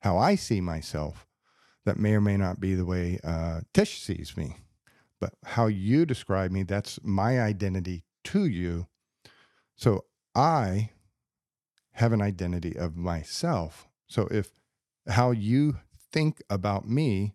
how 0.00 0.18
I 0.18 0.34
see 0.34 0.60
myself 0.60 1.26
that 1.84 1.98
may 1.98 2.14
or 2.14 2.20
may 2.20 2.36
not 2.36 2.60
be 2.60 2.74
the 2.74 2.84
way 2.84 3.18
uh, 3.24 3.60
Tish 3.72 4.00
sees 4.00 4.36
me. 4.36 4.56
But 5.20 5.34
how 5.44 5.66
you 5.66 6.04
describe 6.04 6.50
me, 6.50 6.62
that's 6.62 6.98
my 7.02 7.40
identity 7.40 8.04
to 8.24 8.44
you. 8.44 8.86
So 9.76 10.04
I 10.34 10.90
have 11.92 12.12
an 12.12 12.20
identity 12.20 12.76
of 12.76 12.96
myself. 12.96 13.88
So 14.06 14.28
if 14.30 14.50
how 15.08 15.30
you 15.30 15.78
think 16.12 16.42
about 16.50 16.88
me 16.88 17.34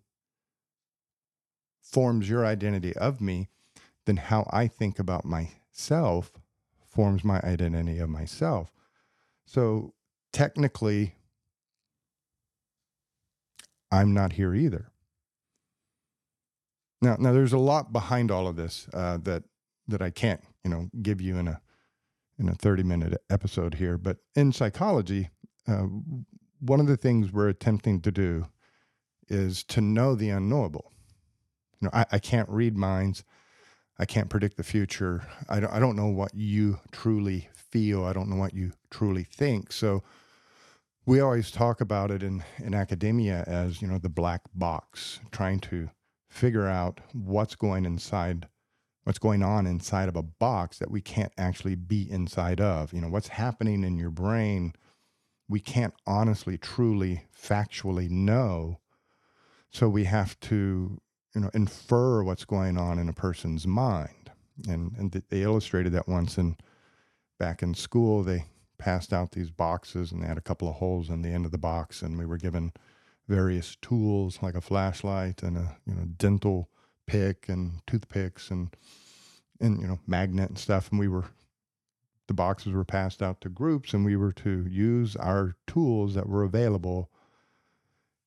forms 1.81 2.29
your 2.29 2.45
identity 2.45 2.95
of 2.95 3.21
me, 3.21 3.49
then 4.05 4.17
how 4.17 4.47
I 4.51 4.67
think 4.67 4.99
about 4.99 5.25
myself 5.25 6.31
forms 6.85 7.23
my 7.23 7.39
identity 7.43 7.99
of 7.99 8.09
myself. 8.09 8.71
So 9.45 9.93
technically, 10.31 11.15
I'm 13.91 14.13
not 14.13 14.33
here 14.33 14.53
either. 14.55 14.91
Now, 17.01 17.17
now 17.19 17.33
there's 17.33 17.53
a 17.53 17.57
lot 17.57 17.91
behind 17.91 18.31
all 18.31 18.47
of 18.47 18.55
this 18.55 18.87
uh, 18.93 19.17
that 19.23 19.43
that 19.87 20.01
I 20.01 20.09
can't, 20.09 20.41
you 20.63 20.69
know, 20.69 20.89
give 21.01 21.19
you 21.19 21.37
in 21.37 21.47
a 21.47 21.61
in 22.39 22.49
a 22.49 22.55
30 22.55 22.83
minute 22.83 23.21
episode 23.29 23.75
here, 23.75 23.97
but 23.97 24.17
in 24.35 24.51
psychology, 24.51 25.29
uh, 25.67 25.85
one 26.59 26.79
of 26.79 26.87
the 26.87 26.97
things 26.97 27.31
we're 27.31 27.49
attempting 27.49 28.01
to 28.01 28.11
do 28.11 28.47
is 29.29 29.63
to 29.65 29.81
know 29.81 30.15
the 30.15 30.29
unknowable. 30.29 30.91
You 31.79 31.87
know, 31.87 31.91
I, 31.93 32.05
I 32.13 32.19
can't 32.19 32.49
read 32.49 32.77
minds. 32.77 33.23
I 33.99 34.05
can't 34.05 34.29
predict 34.29 34.57
the 34.57 34.63
future. 34.63 35.27
I 35.49 35.59
don't, 35.59 35.71
I 35.71 35.79
don't 35.79 35.95
know 35.95 36.07
what 36.07 36.33
you 36.33 36.79
truly 36.91 37.49
feel. 37.53 38.05
I 38.05 38.13
don't 38.13 38.29
know 38.29 38.35
what 38.35 38.53
you 38.53 38.71
truly 38.89 39.23
think. 39.23 39.71
So 39.71 40.03
we 41.05 41.19
always 41.19 41.51
talk 41.51 41.81
about 41.81 42.11
it 42.11 42.21
in, 42.23 42.43
in 42.59 42.73
academia 42.73 43.43
as, 43.47 43.81
you 43.81 43.87
know, 43.87 43.97
the 43.97 44.09
black 44.09 44.41
box, 44.53 45.19
trying 45.31 45.59
to 45.59 45.89
figure 46.29 46.67
out 46.67 47.01
what's 47.13 47.55
going 47.55 47.85
inside 47.85 48.47
what's 49.03 49.19
going 49.19 49.41
on 49.41 49.65
inside 49.65 50.07
of 50.07 50.15
a 50.15 50.21
box 50.21 50.77
that 50.77 50.91
we 50.91 51.01
can't 51.01 51.33
actually 51.37 51.75
be 51.75 52.09
inside 52.09 52.61
of. 52.61 52.93
You 52.93 53.01
know, 53.01 53.09
what's 53.09 53.29
happening 53.29 53.83
in 53.83 53.97
your 53.97 54.11
brain, 54.11 54.73
we 55.49 55.59
can't 55.59 55.93
honestly, 56.05 56.57
truly, 56.57 57.27
factually 57.35 58.09
know. 58.09 58.79
So 59.71 59.89
we 59.89 60.03
have 60.03 60.39
to, 60.41 61.01
you 61.33 61.41
know, 61.41 61.49
infer 61.53 62.23
what's 62.23 62.45
going 62.45 62.77
on 62.77 62.99
in 62.99 63.09
a 63.09 63.13
person's 63.13 63.65
mind. 63.65 64.31
And 64.67 64.95
and 64.97 65.11
they 65.11 65.41
illustrated 65.41 65.93
that 65.93 66.07
once 66.07 66.37
in 66.37 66.57
back 67.39 67.63
in 67.63 67.73
school. 67.73 68.21
They 68.21 68.45
passed 68.81 69.13
out 69.13 69.31
these 69.31 69.51
boxes 69.51 70.11
and 70.11 70.21
they 70.21 70.27
had 70.27 70.39
a 70.39 70.41
couple 70.41 70.67
of 70.67 70.75
holes 70.75 71.09
in 71.09 71.21
the 71.21 71.29
end 71.29 71.45
of 71.45 71.51
the 71.51 71.57
box, 71.57 72.01
and 72.01 72.17
we 72.17 72.25
were 72.25 72.37
given 72.37 72.73
various 73.27 73.77
tools 73.81 74.39
like 74.41 74.55
a 74.55 74.61
flashlight 74.61 75.43
and 75.43 75.55
a 75.55 75.77
you 75.85 75.93
know 75.93 76.05
dental 76.17 76.67
pick 77.05 77.47
and 77.47 77.85
toothpicks 77.85 78.49
and 78.49 78.75
and 79.59 79.79
you 79.79 79.87
know 79.87 79.99
magnet 80.07 80.49
and 80.49 80.57
stuff. 80.57 80.89
And 80.89 80.99
we 80.99 81.07
were 81.07 81.25
the 82.27 82.33
boxes 82.33 82.73
were 82.73 82.85
passed 82.85 83.21
out 83.21 83.41
to 83.41 83.49
groups 83.49 83.93
and 83.93 84.03
we 84.03 84.15
were 84.15 84.31
to 84.31 84.65
use 84.67 85.15
our 85.17 85.55
tools 85.67 86.15
that 86.15 86.27
were 86.27 86.43
available 86.43 87.11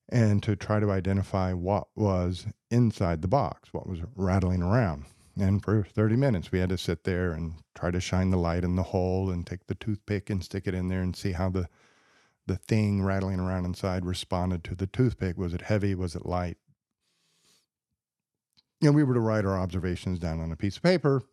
and 0.09 0.43
to 0.43 0.55
try 0.55 0.79
to 0.79 0.91
identify 0.91 1.51
what 1.51 1.87
was 1.95 2.45
inside 2.69 3.23
the 3.23 3.27
box 3.27 3.73
what 3.73 3.87
was 3.87 4.01
rattling 4.15 4.61
around 4.61 5.05
and 5.39 5.63
for 5.63 5.83
30 5.83 6.15
minutes 6.15 6.51
we 6.51 6.59
had 6.59 6.69
to 6.69 6.77
sit 6.77 7.03
there 7.03 7.31
and 7.31 7.55
try 7.73 7.91
to 7.91 7.99
shine 7.99 8.29
the 8.29 8.37
light 8.37 8.63
in 8.63 8.75
the 8.75 8.83
hole 8.83 9.29
and 9.29 9.45
take 9.45 9.67
the 9.67 9.75
toothpick 9.75 10.29
and 10.29 10.43
stick 10.43 10.67
it 10.67 10.73
in 10.73 10.87
there 10.87 11.01
and 11.01 11.15
see 11.15 11.33
how 11.33 11.49
the 11.49 11.67
the 12.47 12.57
thing 12.57 13.03
rattling 13.03 13.39
around 13.39 13.65
inside 13.65 14.05
responded 14.05 14.63
to 14.63 14.75
the 14.75 14.87
toothpick. 14.87 15.37
Was 15.37 15.53
it 15.53 15.61
heavy? 15.61 15.95
Was 15.95 16.15
it 16.15 16.25
light? 16.25 16.57
And 18.81 18.93
we 18.93 19.03
were 19.03 19.13
to 19.13 19.19
write 19.19 19.45
our 19.45 19.57
observations 19.57 20.19
down 20.19 20.39
on 20.39 20.51
a 20.51 20.55
piece 20.55 20.77
of 20.77 20.83
paper. 20.83 21.23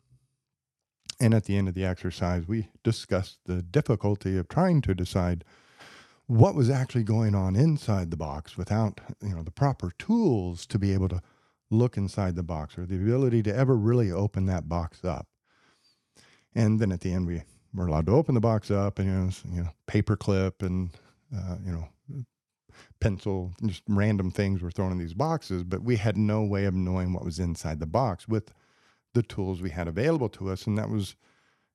And 1.21 1.35
at 1.35 1.45
the 1.45 1.57
end 1.57 1.69
of 1.69 1.75
the 1.75 1.85
exercise, 1.85 2.49
we 2.49 2.69
discussed 2.83 3.39
the 3.45 3.63
difficulty 3.63 4.39
of 4.39 4.49
trying 4.49 4.81
to 4.83 4.95
decide 4.95 5.45
what 6.27 6.55
was 6.55 6.71
actually 6.71 7.05
going 7.05 7.35
on 7.35 7.57
inside 7.57 8.11
the 8.11 8.17
box 8.17 8.57
without 8.57 9.01
you 9.21 9.35
know 9.35 9.43
the 9.43 9.51
proper 9.51 9.93
tools 9.99 10.67
to 10.67 10.79
be 10.79 10.95
able 10.95 11.09
to 11.09 11.21
look 11.73 11.97
inside 11.97 12.37
the 12.37 12.43
box 12.43 12.79
or 12.79 12.87
the 12.87 12.97
ability 12.97 13.43
to 13.45 13.55
ever 13.55 13.77
really 13.77 14.11
open 14.11 14.47
that 14.47 14.69
box 14.69 15.05
up. 15.05 15.27
And 16.55 16.79
then 16.81 16.93
at 16.93 17.01
the 17.01 17.13
end, 17.13 17.27
we 17.27 17.43
were 17.75 17.87
allowed 17.87 18.07
to 18.07 18.13
open 18.13 18.35
the 18.35 18.41
box 18.41 18.71
up 18.71 18.99
and 18.99 19.09
you 19.09 19.15
know, 19.15 19.57
you 19.57 19.63
know 19.65 19.71
paper 19.87 20.17
clip 20.17 20.63
and 20.63 20.91
uh, 21.35 21.57
you 21.65 21.73
know 21.73 21.89
pencil, 23.01 23.53
just 23.67 23.83
random 23.89 24.31
things 24.31 24.63
were 24.63 24.71
thrown 24.71 24.93
in 24.93 24.99
these 24.99 25.15
boxes, 25.15 25.65
but 25.65 25.83
we 25.83 25.97
had 25.97 26.17
no 26.17 26.43
way 26.43 26.65
of 26.65 26.75
knowing 26.75 27.13
what 27.13 27.25
was 27.25 27.39
inside 27.39 27.81
the 27.81 27.87
box 27.87 28.29
with 28.29 28.53
the 29.15 29.23
tools 29.23 29.61
we 29.61 29.71
had 29.71 29.89
available 29.89 30.29
to 30.29 30.51
us. 30.51 30.67
And 30.67 30.79
that 30.79 30.89
was, 30.89 31.17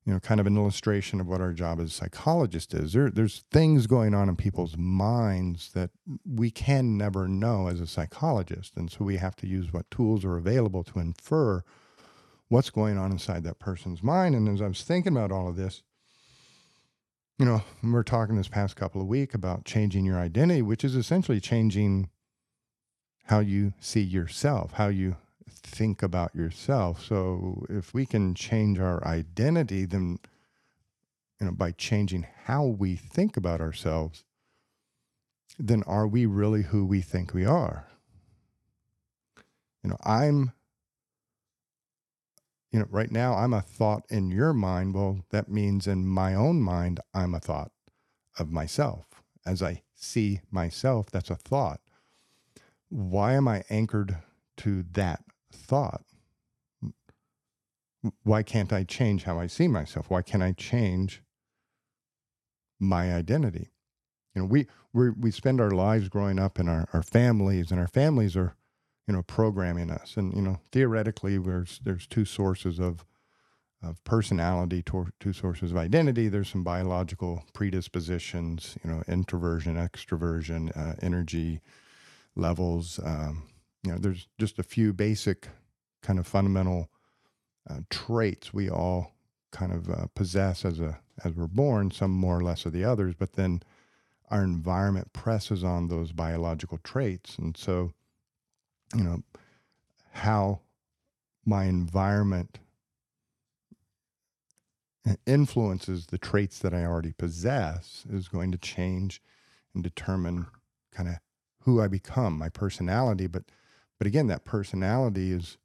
you 0.08 0.14
know, 0.14 0.20
kind 0.20 0.40
of 0.40 0.46
an 0.46 0.56
illustration 0.56 1.20
of 1.20 1.26
what 1.26 1.42
our 1.42 1.52
job 1.52 1.78
as 1.78 1.92
psychologists 1.92 2.72
is. 2.72 2.94
There, 2.94 3.10
there's 3.10 3.44
things 3.50 3.86
going 3.86 4.14
on 4.14 4.30
in 4.30 4.36
people's 4.36 4.74
minds 4.74 5.70
that 5.74 5.90
we 6.24 6.50
can 6.50 6.96
never 6.96 7.28
know 7.28 7.66
as 7.66 7.78
a 7.78 7.86
psychologist. 7.86 8.72
And 8.74 8.90
so 8.90 9.04
we 9.04 9.18
have 9.18 9.36
to 9.36 9.46
use 9.46 9.70
what 9.70 9.90
tools 9.90 10.24
are 10.24 10.38
available 10.38 10.82
to 10.84 10.98
infer 10.98 11.62
what's 12.48 12.70
going 12.70 12.96
on 12.96 13.12
inside 13.12 13.44
that 13.44 13.58
person's 13.58 14.02
mind. 14.02 14.34
And 14.34 14.48
as 14.48 14.62
I 14.62 14.68
was 14.68 14.80
thinking 14.80 15.12
about 15.12 15.30
all 15.30 15.46
of 15.46 15.56
this, 15.56 15.82
you 17.38 17.44
know, 17.44 17.60
we 17.82 17.94
are 17.94 18.02
talking 18.02 18.36
this 18.36 18.48
past 18.48 18.76
couple 18.76 19.02
of 19.02 19.08
weeks 19.08 19.34
about 19.34 19.66
changing 19.66 20.06
your 20.06 20.18
identity, 20.18 20.62
which 20.62 20.84
is 20.84 20.96
essentially 20.96 21.38
changing 21.38 22.08
how 23.24 23.40
you 23.40 23.74
see 23.78 24.00
yourself, 24.00 24.72
how 24.72 24.88
you 24.88 25.16
think 25.50 26.02
about 26.02 26.34
yourself. 26.34 27.04
So 27.04 27.64
if 27.68 27.94
we 27.94 28.06
can 28.06 28.34
change 28.34 28.78
our 28.78 29.04
identity, 29.06 29.84
then 29.84 30.18
you 31.40 31.46
know, 31.46 31.52
by 31.52 31.72
changing 31.72 32.26
how 32.44 32.64
we 32.64 32.96
think 32.96 33.36
about 33.36 33.60
ourselves, 33.60 34.24
then 35.58 35.82
are 35.84 36.06
we 36.06 36.26
really 36.26 36.62
who 36.62 36.84
we 36.84 37.00
think 37.00 37.32
we 37.32 37.44
are? 37.44 37.88
You 39.82 39.90
know, 39.90 39.98
I'm 40.04 40.52
you 42.70 42.80
know, 42.80 42.86
right 42.90 43.10
now 43.10 43.34
I'm 43.34 43.54
a 43.54 43.62
thought 43.62 44.04
in 44.10 44.30
your 44.30 44.52
mind. 44.52 44.94
Well, 44.94 45.20
that 45.30 45.48
means 45.48 45.86
in 45.86 46.06
my 46.06 46.34
own 46.34 46.60
mind, 46.60 47.00
I'm 47.14 47.34
a 47.34 47.40
thought 47.40 47.72
of 48.38 48.50
myself. 48.50 49.06
As 49.46 49.62
I 49.62 49.82
see 49.94 50.40
myself, 50.50 51.10
that's 51.10 51.30
a 51.30 51.36
thought. 51.36 51.80
Why 52.90 53.32
am 53.32 53.48
I 53.48 53.64
anchored 53.70 54.18
to 54.58 54.84
that 54.92 55.22
thought? 55.52 56.02
Why 58.22 58.42
can't 58.42 58.72
I 58.72 58.84
change 58.84 59.24
how 59.24 59.38
I 59.38 59.48
see 59.48 59.68
myself? 59.68 60.08
Why 60.08 60.22
can't 60.22 60.42
I 60.42 60.52
change 60.52 61.22
my 62.78 63.12
identity? 63.12 63.70
You 64.34 64.42
know, 64.42 64.46
we 64.46 64.66
we 64.92 65.10
we 65.10 65.30
spend 65.30 65.60
our 65.60 65.70
lives 65.70 66.08
growing 66.08 66.38
up 66.38 66.60
in 66.60 66.68
our, 66.68 66.88
our 66.92 67.02
families, 67.02 67.70
and 67.70 67.80
our 67.80 67.88
families 67.88 68.36
are 68.36 68.54
you 69.08 69.14
know, 69.14 69.22
programming 69.22 69.90
us. 69.90 70.16
And 70.16 70.34
you 70.34 70.42
know, 70.42 70.60
theoretically, 70.70 71.38
there's 71.38 71.80
there's 71.82 72.06
two 72.06 72.26
sources 72.26 72.78
of 72.78 73.04
of 73.82 74.02
personality, 74.04 74.82
two 75.20 75.32
sources 75.32 75.70
of 75.70 75.76
identity. 75.76 76.28
There's 76.28 76.50
some 76.50 76.64
biological 76.64 77.44
predispositions, 77.54 78.76
you 78.84 78.90
know, 78.90 79.02
introversion, 79.08 79.76
extroversion, 79.76 80.76
uh, 80.76 80.96
energy 81.00 81.60
levels. 82.36 83.00
Um, 83.02 83.44
you 83.84 83.92
know, 83.92 83.98
there's 83.98 84.28
just 84.38 84.58
a 84.58 84.62
few 84.62 84.92
basic 84.92 85.48
kind 86.02 86.18
of 86.18 86.26
fundamental 86.26 86.88
uh, 87.68 87.80
traits 87.90 88.54
we 88.54 88.70
all 88.70 89.14
kind 89.50 89.72
of 89.72 89.90
uh, 89.90 90.06
possess 90.14 90.64
as 90.64 90.80
a 90.80 90.98
as 91.24 91.32
we're 91.34 91.46
born. 91.46 91.90
Some 91.90 92.12
more 92.12 92.38
or 92.38 92.42
less 92.42 92.64
of 92.66 92.72
the 92.72 92.84
others, 92.84 93.14
but 93.18 93.34
then 93.34 93.62
our 94.30 94.42
environment 94.42 95.12
presses 95.12 95.64
on 95.64 95.88
those 95.88 96.12
biological 96.12 96.78
traits, 96.78 97.36
and 97.38 97.56
so 97.56 97.92
you 98.94 99.04
know, 99.04 99.22
how 100.12 100.60
my 101.44 101.64
environment 101.64 102.58
influences 105.26 106.06
the 106.06 106.18
traits 106.18 106.58
that 106.58 106.74
I 106.74 106.84
already 106.84 107.12
possess 107.12 108.04
is 108.10 108.28
going 108.28 108.52
to 108.52 108.58
change 108.58 109.22
and 109.74 109.82
determine 109.82 110.46
kind 110.92 111.08
of 111.08 111.16
who 111.60 111.80
I 111.80 111.88
become, 111.88 112.38
my 112.38 112.48
personality. 112.48 113.26
But 113.26 113.44
but 113.98 114.06
again, 114.06 114.28
that 114.28 114.44
personality 114.44 115.32
is 115.32 115.58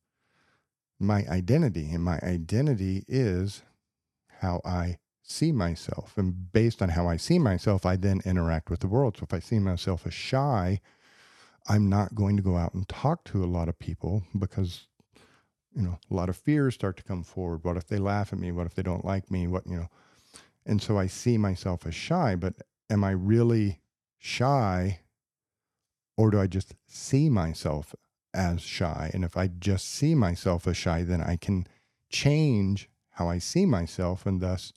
my 0.99 1.25
identity, 1.29 1.91
and 1.91 2.03
my 2.03 2.19
identity 2.23 3.03
is 3.07 3.63
how 4.41 4.61
I 4.65 4.97
see 5.21 5.51
myself. 5.51 6.13
And 6.17 6.51
based 6.51 6.81
on 6.81 6.89
how 6.89 7.07
I 7.07 7.17
see 7.17 7.39
myself, 7.39 7.85
I 7.85 7.95
then 7.95 8.21
interact 8.25 8.69
with 8.69 8.81
the 8.81 8.87
world. 8.87 9.17
So 9.17 9.23
if 9.23 9.33
I 9.33 9.39
see 9.39 9.59
myself 9.59 10.05
as 10.05 10.13
shy, 10.13 10.81
I'm 11.67 11.89
not 11.89 12.15
going 12.15 12.35
to 12.37 12.43
go 12.43 12.57
out 12.57 12.73
and 12.73 12.87
talk 12.87 13.23
to 13.25 13.43
a 13.43 13.45
lot 13.45 13.69
of 13.69 13.79
people 13.79 14.23
because, 14.37 14.87
you 15.75 15.81
know, 15.81 15.97
a 16.11 16.13
lot 16.13 16.29
of 16.29 16.35
fears 16.35 16.73
start 16.75 16.97
to 16.97 17.03
come 17.03 17.23
forward. 17.23 17.63
What 17.63 17.77
if 17.77 17.87
they 17.87 17.97
laugh 17.97 18.33
at 18.33 18.39
me? 18.39 18.51
What 18.51 18.65
if 18.65 18.75
they 18.75 18.83
don't 18.83 19.05
like 19.05 19.31
me? 19.31 19.47
What, 19.47 19.65
you 19.65 19.77
know, 19.77 19.89
and 20.65 20.81
so 20.81 20.97
I 20.97 21.07
see 21.07 21.37
myself 21.37 21.85
as 21.85 21.95
shy, 21.95 22.35
but 22.35 22.55
am 22.89 23.03
I 23.03 23.11
really 23.11 23.79
shy 24.17 24.99
or 26.17 26.31
do 26.31 26.39
I 26.39 26.47
just 26.47 26.75
see 26.87 27.29
myself 27.29 27.95
as 28.33 28.61
shy? 28.61 29.11
And 29.13 29.23
if 29.23 29.37
I 29.37 29.47
just 29.47 29.89
see 29.89 30.15
myself 30.15 30.67
as 30.67 30.77
shy, 30.77 31.03
then 31.03 31.21
I 31.21 31.35
can 31.35 31.67
change 32.09 32.89
how 33.11 33.29
I 33.29 33.37
see 33.37 33.65
myself 33.65 34.25
and 34.25 34.41
thus 34.41 34.73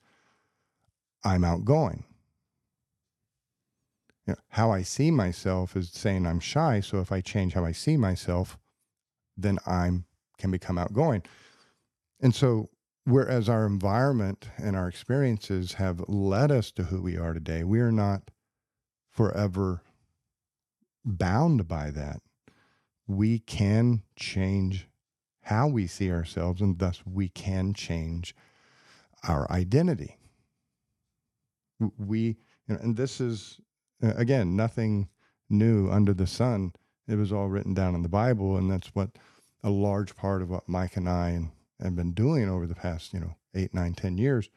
I'm 1.25 1.45
outgoing 1.45 2.05
you 4.27 4.33
know, 4.33 4.39
how 4.51 4.73
I 4.73 4.83
see 4.83 5.11
myself 5.11 5.77
is 5.77 5.91
saying 5.91 6.27
I'm 6.27 6.41
shy. 6.41 6.81
So 6.81 7.01
if 7.01 7.13
I 7.13 7.21
change 7.21 7.55
how 7.55 7.65
I 7.65 7.73
see 7.73 7.97
myself, 7.97 8.59
then 9.37 9.59
I'm 9.67 10.05
can 10.39 10.51
become 10.51 10.77
outgoing. 10.77 11.23
And 12.21 12.35
so 12.35 12.69
whereas 13.05 13.49
our 13.49 13.65
environment 13.65 14.49
and 14.59 14.77
our 14.77 14.89
experiences 14.89 15.75
have 15.75 16.07
led 16.09 16.51
us 16.51 16.71
to 16.73 16.85
who 16.85 17.01
we 17.01 17.17
are 17.17 17.33
today, 17.33 17.65
we 17.65 17.81
are 17.81 17.93
not 17.93 18.31
forever 19.11 19.83
bound 21.05 21.69
by 21.69 21.91
that. 21.91 22.21
We 23.07 23.39
can 23.39 24.03
change 24.17 24.89
how 25.43 25.69
we 25.69 25.87
see 25.87 26.11
ourselves, 26.11 26.61
and 26.61 26.79
thus 26.79 27.03
we 27.07 27.29
can 27.29 27.73
change 27.73 28.35
our 29.29 29.51
identity. 29.51 30.19
We, 31.99 32.37
and 32.69 32.97
this 32.97 33.21
is 33.21 33.61
uh, 34.03 34.15
again 34.17 34.57
nothing 34.57 35.09
new 35.49 35.91
under 35.91 36.15
the 36.15 36.27
sun. 36.27 36.73
It 37.07 37.17
was 37.17 37.33
all 37.33 37.49
written 37.49 37.75
down 37.75 37.95
in 37.95 38.03
the 38.03 38.09
Bible, 38.09 38.57
and 38.57 38.71
that's 38.71 38.89
what 38.89 39.11
a 39.63 39.71
large 39.71 40.17
part 40.17 40.43
of 40.43 40.51
what 40.51 40.69
Mike 40.69 40.97
and 40.97 41.09
I 41.09 41.51
have 41.81 41.95
been 41.95 42.13
doing 42.13 42.49
over 42.49 42.67
the 42.67 42.75
past, 42.75 43.13
you 43.13 43.21
know, 43.21 43.37
eight, 43.55 43.73
nine, 43.73 43.95
ten 43.95 44.19
years. 44.19 44.49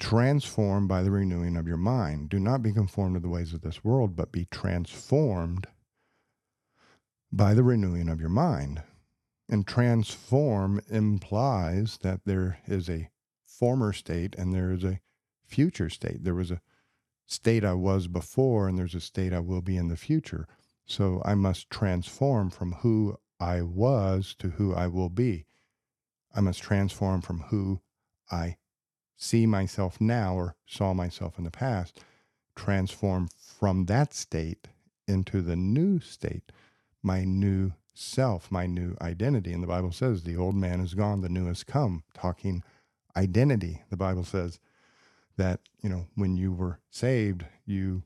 Transformed 0.00 0.88
by 0.88 1.02
the 1.02 1.10
renewing 1.12 1.56
of 1.56 1.68
your 1.68 1.76
mind. 1.76 2.28
Do 2.28 2.40
not 2.40 2.62
be 2.62 2.72
conformed 2.72 3.14
to 3.14 3.20
the 3.20 3.28
ways 3.28 3.52
of 3.52 3.60
this 3.60 3.84
world, 3.84 4.16
but 4.16 4.32
be 4.32 4.46
transformed 4.50 5.68
by 7.36 7.52
the 7.52 7.64
renewing 7.64 8.08
of 8.08 8.20
your 8.20 8.28
mind. 8.28 8.82
And 9.48 9.66
transform 9.66 10.80
implies 10.88 11.98
that 12.02 12.20
there 12.24 12.60
is 12.66 12.88
a 12.88 13.10
former 13.44 13.92
state 13.92 14.34
and 14.36 14.54
there 14.54 14.70
is 14.72 14.84
a 14.84 15.00
future 15.44 15.90
state. 15.90 16.24
There 16.24 16.34
was 16.34 16.50
a 16.50 16.60
state 17.26 17.64
I 17.64 17.74
was 17.74 18.06
before, 18.06 18.68
and 18.68 18.78
there's 18.78 18.94
a 18.94 19.00
state 19.00 19.32
I 19.32 19.40
will 19.40 19.62
be 19.62 19.76
in 19.76 19.88
the 19.88 19.96
future. 19.96 20.46
So 20.86 21.22
I 21.24 21.34
must 21.34 21.70
transform 21.70 22.50
from 22.50 22.72
who 22.72 23.16
I 23.40 23.62
was 23.62 24.34
to 24.38 24.50
who 24.50 24.74
I 24.74 24.86
will 24.86 25.08
be. 25.08 25.46
I 26.34 26.40
must 26.40 26.62
transform 26.62 27.20
from 27.20 27.40
who 27.48 27.80
I 28.30 28.56
see 29.16 29.46
myself 29.46 30.00
now 30.00 30.34
or 30.34 30.56
saw 30.66 30.92
myself 30.92 31.38
in 31.38 31.44
the 31.44 31.50
past, 31.50 32.00
transform 32.56 33.28
from 33.28 33.86
that 33.86 34.14
state 34.14 34.68
into 35.06 35.42
the 35.42 35.56
new 35.56 36.00
state, 36.00 36.50
my 37.04 37.24
new 37.24 37.72
self, 37.92 38.50
my 38.50 38.66
new 38.66 38.96
identity. 39.00 39.52
And 39.52 39.62
the 39.62 39.68
Bible 39.68 39.92
says 39.92 40.22
the 40.22 40.36
old 40.36 40.56
man 40.56 40.80
is 40.80 40.94
gone, 40.94 41.20
the 41.20 41.28
new 41.28 41.46
has 41.46 41.62
come, 41.62 42.02
talking 42.14 42.64
identity. 43.16 43.82
The 43.90 43.96
Bible 43.96 44.24
says 44.24 44.58
that, 45.36 45.60
you 45.82 45.88
know, 45.88 46.06
when 46.14 46.36
you 46.36 46.52
were 46.52 46.80
saved, 46.90 47.44
you 47.66 48.02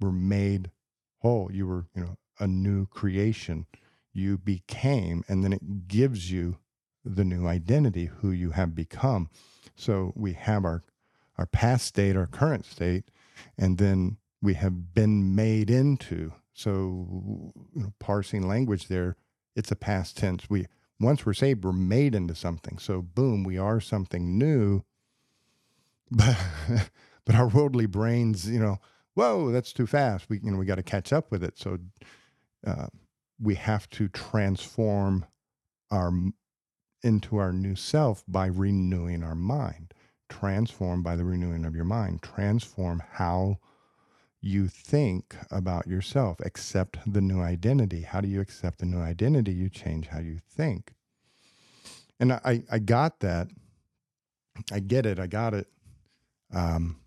were 0.00 0.12
made 0.12 0.70
whole. 1.18 1.50
You 1.52 1.66
were, 1.66 1.86
you 1.94 2.02
know, 2.02 2.16
a 2.38 2.46
new 2.46 2.86
creation. 2.86 3.66
You 4.12 4.38
became, 4.38 5.24
and 5.28 5.44
then 5.44 5.52
it 5.52 5.88
gives 5.88 6.30
you 6.30 6.58
the 7.04 7.24
new 7.24 7.46
identity, 7.46 8.06
who 8.06 8.30
you 8.30 8.50
have 8.52 8.74
become. 8.74 9.28
So 9.74 10.12
we 10.16 10.32
have 10.32 10.64
our 10.64 10.82
our 11.38 11.46
past 11.46 11.84
state, 11.84 12.16
our 12.16 12.26
current 12.26 12.64
state, 12.64 13.04
and 13.58 13.76
then 13.76 14.16
we 14.40 14.54
have 14.54 14.94
been 14.94 15.34
made 15.34 15.68
into. 15.68 16.32
So 16.56 17.52
you 17.74 17.82
know, 17.82 17.92
parsing 17.98 18.48
language 18.48 18.88
there, 18.88 19.16
it's 19.54 19.70
a 19.70 19.76
past 19.76 20.16
tense. 20.16 20.48
We 20.48 20.66
once 20.98 21.26
we're 21.26 21.34
saved, 21.34 21.64
we're 21.64 21.72
made 21.72 22.14
into 22.14 22.34
something. 22.34 22.78
So 22.78 23.02
boom, 23.02 23.44
we 23.44 23.58
are 23.58 23.78
something 23.80 24.36
new. 24.36 24.82
But 26.10 26.36
but 27.24 27.34
our 27.34 27.48
worldly 27.48 27.86
brains, 27.86 28.48
you 28.48 28.60
know, 28.60 28.78
whoa, 29.14 29.50
that's 29.50 29.72
too 29.72 29.86
fast. 29.86 30.30
We 30.30 30.38
you 30.42 30.50
know 30.50 30.56
we 30.56 30.64
got 30.64 30.76
to 30.76 30.82
catch 30.82 31.12
up 31.12 31.30
with 31.30 31.44
it. 31.44 31.58
So 31.58 31.78
uh, 32.66 32.86
we 33.40 33.56
have 33.56 33.90
to 33.90 34.08
transform 34.08 35.26
our 35.90 36.12
into 37.02 37.36
our 37.36 37.52
new 37.52 37.74
self 37.74 38.24
by 38.26 38.46
renewing 38.46 39.22
our 39.22 39.34
mind. 39.34 39.92
Transform 40.28 41.02
by 41.02 41.16
the 41.16 41.24
renewing 41.24 41.64
of 41.64 41.74
your 41.74 41.84
mind. 41.84 42.22
Transform 42.22 43.02
how 43.12 43.58
you 44.46 44.68
think 44.68 45.36
about 45.50 45.86
yourself. 45.86 46.38
Accept 46.40 46.98
the 47.06 47.20
new 47.20 47.40
identity. 47.40 48.02
How 48.02 48.20
do 48.20 48.28
you 48.28 48.40
accept 48.40 48.78
the 48.78 48.86
new 48.86 49.00
identity? 49.00 49.52
You 49.52 49.68
change 49.68 50.08
how 50.08 50.20
you 50.20 50.38
think. 50.48 50.92
And 52.18 52.32
I, 52.32 52.62
I 52.70 52.78
got 52.78 53.20
that. 53.20 53.48
I 54.72 54.80
get 54.80 55.04
it. 55.04 55.18
I 55.18 55.26
got 55.26 55.52
it. 55.52 55.66
Um, 56.54 57.00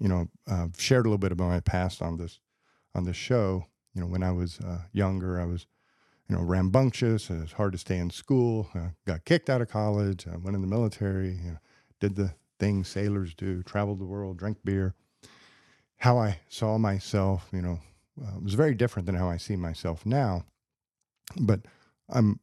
you 0.00 0.08
know, 0.08 0.28
uh, 0.50 0.68
shared 0.78 1.04
a 1.04 1.08
little 1.08 1.18
bit 1.18 1.32
about 1.32 1.50
my 1.50 1.60
past 1.60 2.02
on 2.02 2.16
this 2.16 2.40
on 2.94 3.04
this 3.04 3.16
show. 3.16 3.66
You 3.94 4.00
know, 4.00 4.06
when 4.06 4.22
I 4.22 4.32
was 4.32 4.58
uh, 4.60 4.78
younger, 4.92 5.40
I 5.40 5.44
was 5.44 5.66
you 6.28 6.36
know, 6.36 6.42
rambunctious. 6.42 7.28
It 7.28 7.40
was 7.40 7.52
hard 7.52 7.72
to 7.72 7.78
stay 7.78 7.98
in 7.98 8.08
school. 8.10 8.68
I 8.74 8.92
got 9.04 9.24
kicked 9.24 9.50
out 9.50 9.60
of 9.60 9.68
college. 9.68 10.26
I 10.32 10.36
went 10.36 10.54
in 10.54 10.62
the 10.62 10.68
military. 10.68 11.32
You 11.32 11.50
know, 11.50 11.58
did 11.98 12.14
the 12.14 12.34
things 12.58 12.88
sailors 12.88 13.34
do, 13.34 13.62
traveled 13.64 13.98
the 13.98 14.04
world, 14.06 14.38
drank 14.38 14.58
beer. 14.64 14.94
How 16.00 16.18
I 16.18 16.40
saw 16.48 16.78
myself, 16.78 17.48
you 17.52 17.62
know, 17.62 17.78
uh, 18.20 18.38
was 18.42 18.54
very 18.54 18.74
different 18.74 19.06
than 19.06 19.14
how 19.14 19.28
I 19.28 19.36
see 19.36 19.56
myself 19.56 20.04
now. 20.04 20.44
But 21.38 21.60
I'm 22.08 22.40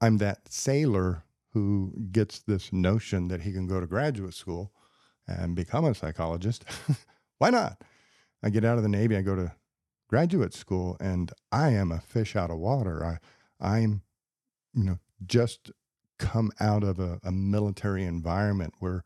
I'm 0.00 0.18
that 0.18 0.52
sailor 0.52 1.24
who 1.52 1.92
gets 2.12 2.40
this 2.40 2.72
notion 2.72 3.28
that 3.28 3.42
he 3.42 3.52
can 3.52 3.66
go 3.66 3.80
to 3.80 3.86
graduate 3.86 4.34
school 4.34 4.72
and 5.26 5.56
become 5.56 5.84
a 5.84 5.94
psychologist. 5.94 6.64
Why 7.38 7.50
not? 7.50 7.82
I 8.42 8.50
get 8.50 8.64
out 8.64 8.76
of 8.76 8.82
the 8.82 8.88
Navy, 8.88 9.16
I 9.16 9.22
go 9.22 9.34
to 9.34 9.52
graduate 10.08 10.54
school 10.54 10.96
and 11.00 11.32
I 11.50 11.70
am 11.70 11.92
a 11.92 12.00
fish 12.00 12.36
out 12.36 12.50
of 12.50 12.58
water. 12.58 13.04
I 13.04 13.18
I'm 13.60 14.02
you 14.74 14.84
know 14.84 14.98
just 15.26 15.70
come 16.18 16.50
out 16.60 16.82
of 16.82 16.98
a, 16.98 17.20
a, 17.22 17.30
military 17.30 18.04
environment 18.04 18.74
where 18.80 19.04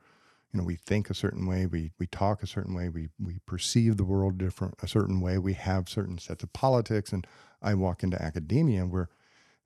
you 0.52 0.58
know 0.58 0.64
we 0.64 0.76
think 0.76 1.10
a 1.10 1.14
certain 1.14 1.46
way, 1.46 1.66
we 1.66 1.92
we 1.98 2.06
talk 2.06 2.42
a 2.42 2.46
certain 2.46 2.74
way, 2.74 2.88
we 2.88 3.08
we 3.18 3.38
perceive 3.46 3.96
the 3.96 4.04
world 4.04 4.38
different 4.38 4.74
a 4.82 4.88
certain 4.88 5.20
way, 5.20 5.38
we 5.38 5.54
have 5.54 5.88
certain 5.88 6.18
sets 6.18 6.42
of 6.42 6.52
politics 6.52 7.12
and 7.12 7.26
I 7.62 7.74
walk 7.74 8.02
into 8.02 8.20
academia 8.20 8.86
where 8.86 9.08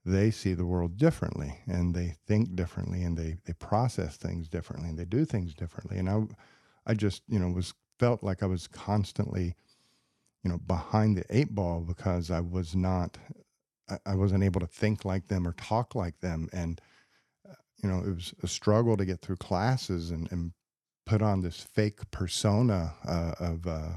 they 0.05 0.31
see 0.31 0.55
the 0.55 0.67
world 0.67 0.97
differently 0.99 1.61
and 1.67 1.95
they 1.95 2.15
think 2.27 2.55
differently 2.55 3.03
and 3.03 3.17
they 3.17 3.39
they 3.45 3.55
process 3.55 4.17
things 4.17 4.49
differently 4.49 4.89
and 4.89 4.99
they 4.99 5.05
do 5.05 5.25
things 5.25 5.55
differently 5.55 5.99
and 5.99 6.09
I 6.09 6.23
I 6.87 6.95
just 6.95 7.23
you 7.29 7.39
know 7.39 7.51
was 7.51 7.75
felt 7.99 8.23
like 8.23 8.43
I 8.43 8.47
was 8.47 8.67
constantly 8.67 9.55
you 10.47 10.53
know, 10.53 10.59
behind 10.59 11.17
the 11.17 11.25
eight 11.29 11.57
ball 11.57 11.81
because 11.81 12.31
I 12.31 12.39
was 12.39 12.77
not, 12.77 13.19
I, 14.07 14.15
wasn't 14.15 14.45
able 14.45 14.61
to 14.61 14.67
think 14.69 15.05
like 15.05 15.27
them 15.27 15.45
or 15.45 15.55
talk 15.55 15.97
like 15.97 16.21
them. 16.21 16.49
And, 16.53 16.81
uh, 17.51 17.55
you 17.83 17.89
know, 17.89 17.99
it 17.99 18.15
was 18.15 18.33
a 18.45 18.47
struggle 18.47 18.97
to 18.97 19.05
get 19.05 19.21
through 19.21 19.39
classes 19.39 20.13
and, 20.13 20.31
and 20.31 20.53
put 21.07 21.23
on 21.23 21.41
this 21.41 21.61
fake 21.61 22.11
persona 22.11 22.93
uh, 23.07 23.33
of 23.39 23.67
uh, 23.67 23.89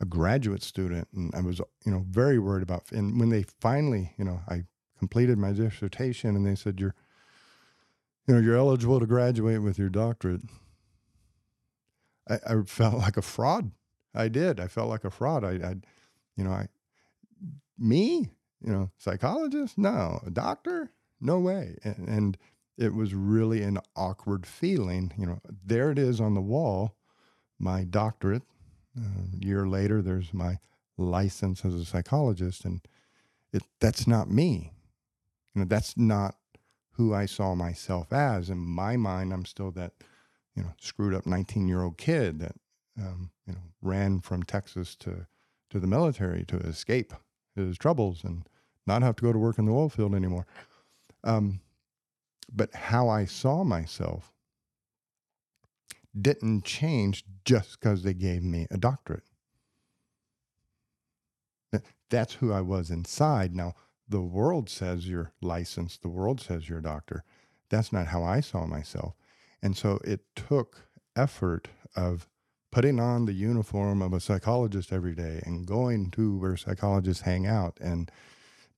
a 0.00 0.04
graduate 0.04 0.62
student. 0.62 1.08
And 1.14 1.34
I 1.34 1.40
was, 1.40 1.60
you 1.84 1.90
know, 1.90 2.04
very 2.08 2.38
worried 2.38 2.62
about, 2.62 2.84
and 2.92 3.18
when 3.18 3.30
they 3.30 3.44
finally, 3.60 4.12
you 4.18 4.24
know, 4.24 4.40
I 4.48 4.64
completed 4.98 5.38
my 5.38 5.52
dissertation 5.52 6.36
and 6.36 6.46
they 6.46 6.54
said, 6.54 6.78
you're, 6.78 6.94
you 8.26 8.34
know, 8.34 8.40
you're 8.40 8.56
eligible 8.56 9.00
to 9.00 9.06
graduate 9.06 9.62
with 9.62 9.78
your 9.78 9.88
doctorate. 9.88 10.42
I, 12.28 12.38
I 12.46 12.62
felt 12.66 12.94
like 12.98 13.16
a 13.16 13.22
fraud 13.22 13.72
I 14.14 14.28
did. 14.28 14.60
I 14.60 14.68
felt 14.68 14.88
like 14.88 15.04
a 15.04 15.10
fraud. 15.10 15.44
I, 15.44 15.52
I 15.52 15.74
you 16.36 16.44
know, 16.44 16.52
I, 16.52 16.68
me, 17.78 18.30
you 18.64 18.72
know, 18.72 18.90
psychologist? 18.98 19.76
No. 19.76 20.20
A 20.26 20.30
doctor? 20.30 20.90
No 21.20 21.38
way. 21.38 21.76
And, 21.82 22.08
and 22.08 22.38
it 22.76 22.94
was 22.94 23.14
really 23.14 23.62
an 23.62 23.78
awkward 23.96 24.46
feeling. 24.46 25.12
You 25.16 25.26
know, 25.26 25.40
there 25.64 25.90
it 25.90 25.98
is 25.98 26.20
on 26.20 26.34
the 26.34 26.40
wall, 26.40 26.96
my 27.58 27.84
doctorate. 27.84 28.42
Uh, 28.96 29.22
a 29.40 29.44
year 29.44 29.66
later, 29.66 30.02
there's 30.02 30.32
my 30.32 30.58
license 30.96 31.64
as 31.64 31.74
a 31.74 31.84
psychologist, 31.84 32.64
and 32.64 32.80
it 33.52 33.62
that's 33.80 34.06
not 34.06 34.30
me. 34.30 34.72
You 35.54 35.62
know, 35.62 35.66
that's 35.66 35.96
not 35.96 36.36
who 36.92 37.14
I 37.14 37.26
saw 37.26 37.54
myself 37.54 38.12
as. 38.12 38.50
In 38.50 38.58
my 38.58 38.96
mind, 38.96 39.32
I'm 39.32 39.44
still 39.44 39.70
that, 39.72 39.92
you 40.54 40.62
know, 40.62 40.72
screwed 40.80 41.14
up 41.14 41.26
19 41.26 41.68
year 41.68 41.82
old 41.82 41.98
kid 41.98 42.38
that 42.40 42.54
um, 42.98 43.30
you 43.46 43.52
know, 43.54 43.60
ran 43.82 44.20
from 44.20 44.42
Texas 44.42 44.94
to 44.96 45.26
to 45.70 45.80
the 45.80 45.86
military 45.86 46.44
to 46.44 46.56
escape 46.58 47.12
his 47.56 47.76
troubles 47.76 48.22
and 48.22 48.48
not 48.86 49.02
have 49.02 49.16
to 49.16 49.24
go 49.24 49.32
to 49.32 49.38
work 49.38 49.58
in 49.58 49.64
the 49.64 49.72
oil 49.72 49.88
field 49.88 50.14
anymore. 50.14 50.46
Um, 51.24 51.60
but 52.52 52.74
how 52.74 53.08
I 53.08 53.24
saw 53.24 53.64
myself 53.64 54.32
didn't 56.18 56.64
change 56.64 57.24
just 57.44 57.78
because 57.78 58.02
they 58.02 58.14
gave 58.14 58.42
me 58.42 58.66
a 58.70 58.76
doctorate. 58.76 59.24
That's 62.10 62.34
who 62.34 62.52
I 62.52 62.60
was 62.60 62.90
inside. 62.90 63.56
Now, 63.56 63.74
the 64.08 64.20
world 64.20 64.70
says 64.70 65.08
you're 65.08 65.32
licensed, 65.40 66.02
the 66.02 66.08
world 66.08 66.40
says 66.40 66.68
you're 66.68 66.78
a 66.78 66.82
doctor. 66.82 67.24
That's 67.70 67.92
not 67.92 68.08
how 68.08 68.22
I 68.22 68.40
saw 68.40 68.66
myself. 68.66 69.14
And 69.62 69.76
so 69.76 69.98
it 70.04 70.20
took 70.36 70.86
effort 71.16 71.68
of 71.96 72.28
putting 72.70 73.00
on 73.00 73.24
the 73.24 73.32
uniform 73.32 74.02
of 74.02 74.12
a 74.12 74.20
psychologist 74.20 74.92
every 74.92 75.14
day 75.14 75.40
and 75.44 75.66
going 75.66 76.10
to 76.12 76.38
where 76.38 76.56
psychologists 76.56 77.22
hang 77.22 77.46
out 77.46 77.78
and 77.80 78.10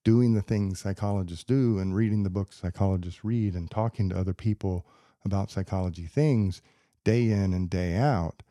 doing 0.07 0.35
the 0.35 0.41
things 0.41 0.79
psychologists 0.79 1.43
do 1.43 1.81
and 1.81 1.97
reading 1.97 2.23
the 2.23 2.31
books 2.31 2.61
psychologists 2.63 3.25
read 3.25 3.55
and 3.55 3.69
talking 3.69 4.09
to 4.09 4.17
other 4.17 4.33
people 4.33 4.87
about 5.25 5.51
psychology 5.51 6.07
things 6.07 6.63
day 7.03 7.29
in 7.29 7.53
and 7.53 7.69
day 7.69 7.97
out 7.97 8.45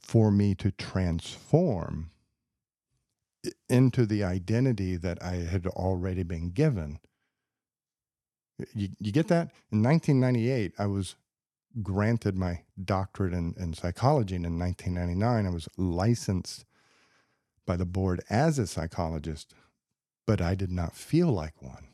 for 0.00 0.30
me 0.30 0.54
to 0.54 0.70
transform 0.70 2.08
into 3.68 4.06
the 4.06 4.24
identity 4.24 4.96
that 4.96 5.22
I 5.22 5.34
had 5.34 5.66
already 5.66 6.22
been 6.22 6.48
given. 6.48 6.98
You, 8.74 8.88
you 8.98 9.12
get 9.12 9.28
that? 9.28 9.50
In 9.70 9.82
1998, 9.82 10.72
I 10.78 10.86
was 10.86 11.16
granted 11.82 12.38
my 12.38 12.62
doctorate 12.82 13.34
in, 13.34 13.54
in 13.58 13.74
psychology 13.74 14.36
and 14.36 14.46
in 14.46 14.58
1999. 14.58 15.46
I 15.46 15.54
was 15.54 15.68
licensed 15.76 16.64
by 17.66 17.76
the 17.76 17.84
board 17.84 18.22
as 18.30 18.58
a 18.58 18.66
psychologist, 18.66 19.52
but 20.28 20.42
I 20.42 20.54
did 20.54 20.70
not 20.70 20.94
feel 20.94 21.32
like 21.32 21.62
one. 21.62 21.88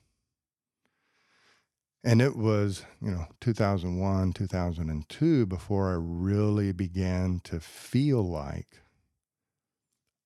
And 2.02 2.20
it 2.20 2.34
was, 2.34 2.84
you 3.00 3.12
know, 3.12 3.26
2001, 3.40 4.32
2002 4.32 5.46
before 5.46 5.92
I 5.92 5.96
really 5.96 6.72
began 6.72 7.40
to 7.44 7.60
feel 7.60 8.28
like 8.28 8.82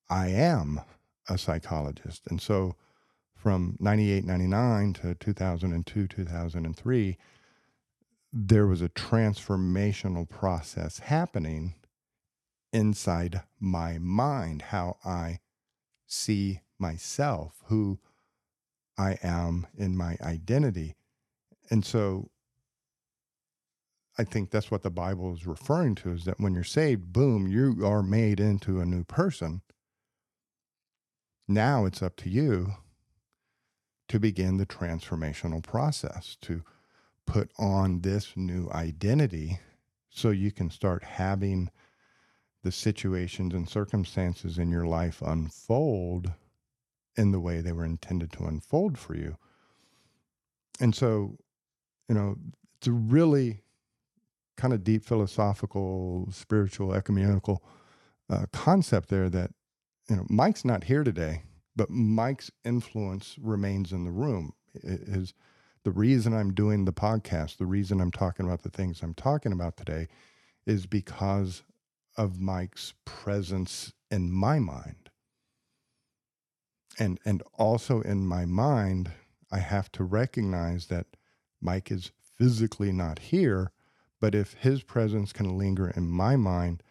I 0.08 0.28
am 0.28 0.80
a 1.28 1.36
psychologist. 1.36 2.22
And 2.30 2.40
so 2.40 2.76
from 3.34 3.76
98, 3.78 4.24
99 4.24 4.94
to 4.94 5.14
2002, 5.14 6.08
2003, 6.08 7.18
there 8.32 8.66
was 8.66 8.80
a 8.80 8.88
transformational 8.88 10.26
process 10.26 11.00
happening 11.00 11.74
inside 12.72 13.42
my 13.60 13.98
mind, 13.98 14.62
how 14.62 14.96
I 15.04 15.40
see 16.06 16.60
myself, 16.78 17.62
who 17.66 17.98
I 18.96 19.18
am 19.22 19.66
in 19.76 19.96
my 19.96 20.16
identity. 20.20 20.96
And 21.70 21.84
so 21.84 22.30
I 24.18 24.24
think 24.24 24.50
that's 24.50 24.70
what 24.70 24.82
the 24.82 24.90
Bible 24.90 25.32
is 25.32 25.46
referring 25.46 25.94
to 25.96 26.10
is 26.10 26.24
that 26.24 26.40
when 26.40 26.52
you're 26.54 26.64
saved, 26.64 27.12
boom, 27.12 27.46
you 27.46 27.86
are 27.86 28.02
made 28.02 28.40
into 28.40 28.80
a 28.80 28.86
new 28.86 29.04
person. 29.04 29.62
Now 31.46 31.84
it's 31.84 32.02
up 32.02 32.16
to 32.16 32.28
you 32.28 32.74
to 34.08 34.18
begin 34.18 34.56
the 34.56 34.66
transformational 34.66 35.62
process, 35.62 36.36
to 36.42 36.62
put 37.26 37.50
on 37.58 38.00
this 38.00 38.32
new 38.36 38.68
identity 38.70 39.60
so 40.10 40.30
you 40.30 40.50
can 40.50 40.70
start 40.70 41.04
having 41.04 41.70
the 42.64 42.72
situations 42.72 43.54
and 43.54 43.68
circumstances 43.68 44.58
in 44.58 44.70
your 44.70 44.86
life 44.86 45.22
unfold 45.22 46.32
in 47.18 47.32
the 47.32 47.40
way 47.40 47.60
they 47.60 47.72
were 47.72 47.84
intended 47.84 48.32
to 48.32 48.44
unfold 48.44 48.96
for 48.96 49.14
you. 49.14 49.36
And 50.80 50.94
so, 50.94 51.36
you 52.08 52.14
know, 52.14 52.36
it's 52.78 52.86
a 52.86 52.92
really 52.92 53.62
kind 54.56 54.72
of 54.72 54.84
deep 54.84 55.04
philosophical, 55.04 56.28
spiritual, 56.30 56.94
ecumenical 56.94 57.62
uh, 58.30 58.46
concept 58.52 59.08
there 59.08 59.28
that, 59.28 59.50
you 60.08 60.16
know, 60.16 60.26
Mike's 60.30 60.64
not 60.64 60.84
here 60.84 61.02
today, 61.02 61.42
but 61.74 61.90
Mike's 61.90 62.50
influence 62.64 63.36
remains 63.40 63.92
in 63.92 64.04
the 64.04 64.10
room. 64.10 64.52
His, 64.82 65.34
the 65.82 65.90
reason 65.90 66.32
I'm 66.32 66.54
doing 66.54 66.84
the 66.84 66.92
podcast, 66.92 67.56
the 67.56 67.66
reason 67.66 68.00
I'm 68.00 68.12
talking 68.12 68.46
about 68.46 68.62
the 68.62 68.70
things 68.70 69.02
I'm 69.02 69.14
talking 69.14 69.52
about 69.52 69.76
today 69.76 70.06
is 70.66 70.86
because 70.86 71.64
of 72.16 72.40
Mike's 72.40 72.94
presence 73.04 73.92
in 74.10 74.30
my 74.30 74.58
mind 74.60 75.07
and 76.98 77.18
and 77.24 77.42
also 77.54 78.00
in 78.02 78.26
my 78.26 78.44
mind 78.44 79.10
i 79.50 79.58
have 79.58 79.90
to 79.92 80.04
recognize 80.04 80.86
that 80.86 81.06
mike 81.60 81.90
is 81.90 82.12
physically 82.36 82.92
not 82.92 83.18
here 83.18 83.70
but 84.20 84.34
if 84.34 84.54
his 84.54 84.82
presence 84.82 85.32
can 85.32 85.56
linger 85.56 85.90
in 85.90 86.08
my 86.08 86.36
mind 86.36 86.82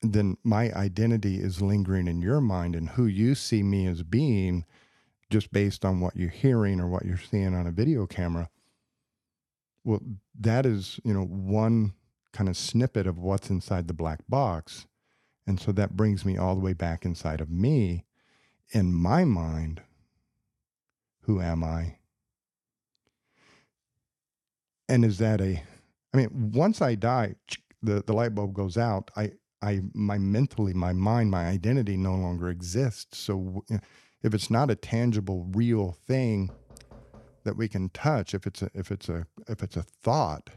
then 0.00 0.36
my 0.44 0.72
identity 0.74 1.36
is 1.36 1.60
lingering 1.60 2.06
in 2.06 2.22
your 2.22 2.40
mind 2.40 2.76
and 2.76 2.90
who 2.90 3.06
you 3.06 3.34
see 3.34 3.62
me 3.62 3.86
as 3.86 4.02
being 4.02 4.64
just 5.28 5.52
based 5.52 5.84
on 5.84 6.00
what 6.00 6.14
you're 6.16 6.28
hearing 6.28 6.80
or 6.80 6.88
what 6.88 7.04
you're 7.04 7.18
seeing 7.18 7.54
on 7.54 7.66
a 7.66 7.72
video 7.72 8.06
camera 8.06 8.48
well 9.84 10.00
that 10.38 10.64
is 10.64 11.00
you 11.04 11.12
know 11.12 11.24
one 11.24 11.92
kind 12.32 12.48
of 12.48 12.56
snippet 12.56 13.06
of 13.06 13.18
what's 13.18 13.50
inside 13.50 13.88
the 13.88 13.94
black 13.94 14.20
box. 14.28 14.86
And 15.46 15.60
so 15.60 15.72
that 15.72 15.96
brings 15.96 16.24
me 16.24 16.36
all 16.36 16.54
the 16.54 16.60
way 16.60 16.72
back 16.72 17.04
inside 17.04 17.40
of 17.40 17.50
me 17.50 18.04
in 18.70 18.92
my 18.94 19.24
mind, 19.24 19.82
who 21.22 21.40
am 21.40 21.64
I? 21.64 21.96
And 24.88 25.04
is 25.04 25.18
that 25.18 25.40
a, 25.40 25.62
I 26.12 26.16
mean, 26.16 26.52
once 26.52 26.80
I 26.80 26.94
die, 26.94 27.34
the, 27.82 28.02
the 28.06 28.12
light 28.12 28.34
bulb 28.34 28.54
goes 28.54 28.76
out. 28.76 29.10
I, 29.16 29.32
I, 29.62 29.80
my 29.92 30.18
mentally, 30.18 30.72
my 30.72 30.92
mind, 30.92 31.30
my 31.30 31.46
identity 31.46 31.96
no 31.96 32.14
longer 32.14 32.48
exists. 32.48 33.18
So 33.18 33.64
if 34.22 34.34
it's 34.34 34.50
not 34.50 34.70
a 34.70 34.76
tangible, 34.76 35.46
real 35.52 35.92
thing 36.06 36.50
that 37.44 37.56
we 37.56 37.68
can 37.68 37.88
touch, 37.90 38.34
if 38.34 38.46
it's 38.46 38.62
a, 38.62 38.70
if 38.74 38.90
it's 38.90 39.08
a, 39.08 39.26
if 39.48 39.62
it's 39.62 39.76
a 39.76 39.82
thought, 39.82 40.50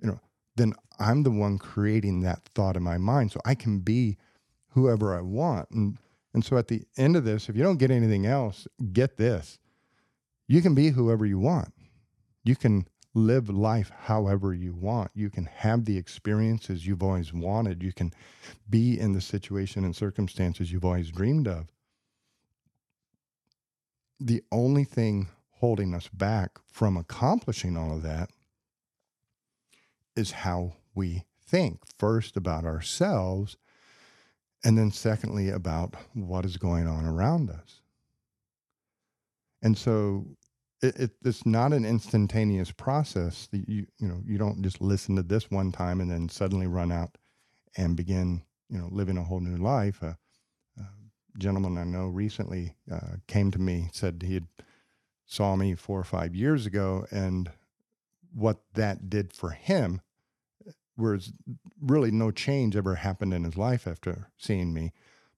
you 0.00 0.08
know, 0.08 0.20
then 0.56 0.74
I'm 0.98 1.22
the 1.22 1.30
one 1.30 1.58
creating 1.58 2.20
that 2.20 2.48
thought 2.54 2.76
in 2.76 2.82
my 2.82 2.98
mind. 2.98 3.32
So 3.32 3.40
I 3.44 3.54
can 3.54 3.80
be 3.80 4.16
whoever 4.70 5.16
I 5.16 5.20
want. 5.20 5.70
And 5.70 5.98
and 6.32 6.44
so 6.44 6.56
at 6.56 6.68
the 6.68 6.82
end 6.96 7.16
of 7.16 7.24
this, 7.24 7.48
if 7.48 7.56
you 7.56 7.62
don't 7.62 7.78
get 7.78 7.90
anything 7.90 8.24
else, 8.24 8.68
get 8.92 9.16
this. 9.16 9.58
You 10.46 10.62
can 10.62 10.74
be 10.74 10.90
whoever 10.90 11.26
you 11.26 11.38
want. 11.38 11.72
You 12.44 12.56
can 12.56 12.86
live 13.14 13.50
life 13.50 13.90
however 14.02 14.54
you 14.54 14.72
want. 14.72 15.10
You 15.14 15.30
can 15.30 15.44
have 15.44 15.84
the 15.84 15.98
experiences 15.98 16.86
you've 16.86 17.02
always 17.02 17.32
wanted. 17.32 17.82
You 17.82 17.92
can 17.92 18.12
be 18.68 18.98
in 18.98 19.12
the 19.12 19.20
situation 19.20 19.84
and 19.84 19.94
circumstances 19.94 20.70
you've 20.70 20.84
always 20.84 21.10
dreamed 21.10 21.48
of. 21.48 21.68
The 24.20 24.42
only 24.52 24.84
thing 24.84 25.28
holding 25.58 25.94
us 25.94 26.08
back 26.08 26.58
from 26.66 26.96
accomplishing 26.96 27.76
all 27.76 27.94
of 27.96 28.02
that 28.02 28.30
is 30.14 30.30
how 30.30 30.74
we 30.94 31.24
think 31.44 31.80
first 31.98 32.36
about 32.36 32.64
ourselves 32.64 33.56
and 34.64 34.76
then, 34.76 34.90
secondly, 34.90 35.48
about 35.48 35.94
what 36.14 36.44
is 36.44 36.56
going 36.56 36.86
on 36.86 37.06
around 37.06 37.50
us. 37.50 37.80
And 39.62 39.76
so 39.76 40.26
it, 40.82 40.96
it, 40.96 41.10
it's 41.24 41.46
not 41.46 41.72
an 41.72 41.84
instantaneous 41.84 42.70
process. 42.70 43.48
that 43.52 43.68
You, 43.68 43.86
you 43.98 44.08
know, 44.08 44.22
you 44.26 44.38
don't 44.38 44.62
just 44.62 44.80
listen 44.80 45.16
to 45.16 45.22
this 45.22 45.50
one 45.50 45.72
time 45.72 46.00
and 46.00 46.10
then 46.10 46.28
suddenly 46.28 46.66
run 46.66 46.92
out 46.92 47.16
and 47.76 47.96
begin, 47.96 48.42
you 48.68 48.78
know, 48.78 48.88
living 48.90 49.16
a 49.16 49.24
whole 49.24 49.40
new 49.40 49.56
life. 49.56 50.02
a 50.02 50.18
gentleman 51.38 51.78
I 51.78 51.84
know 51.84 52.06
recently 52.06 52.76
uh, 52.90 53.16
came 53.26 53.50
to 53.52 53.58
me, 53.58 53.88
said 53.92 54.22
he 54.26 54.34
had 54.34 54.46
saw 55.26 55.56
me 55.56 55.74
four 55.74 55.98
or 55.98 56.04
five 56.04 56.34
years 56.34 56.66
ago, 56.66 57.06
and 57.10 57.50
what 58.32 58.60
that 58.74 59.08
did 59.08 59.32
for 59.32 59.50
him 59.50 60.00
whereas 61.00 61.32
really 61.80 62.10
no 62.10 62.30
change 62.30 62.76
ever 62.76 62.96
happened 62.96 63.34
in 63.34 63.44
his 63.44 63.56
life 63.56 63.86
after 63.86 64.30
seeing 64.38 64.72
me. 64.72 64.92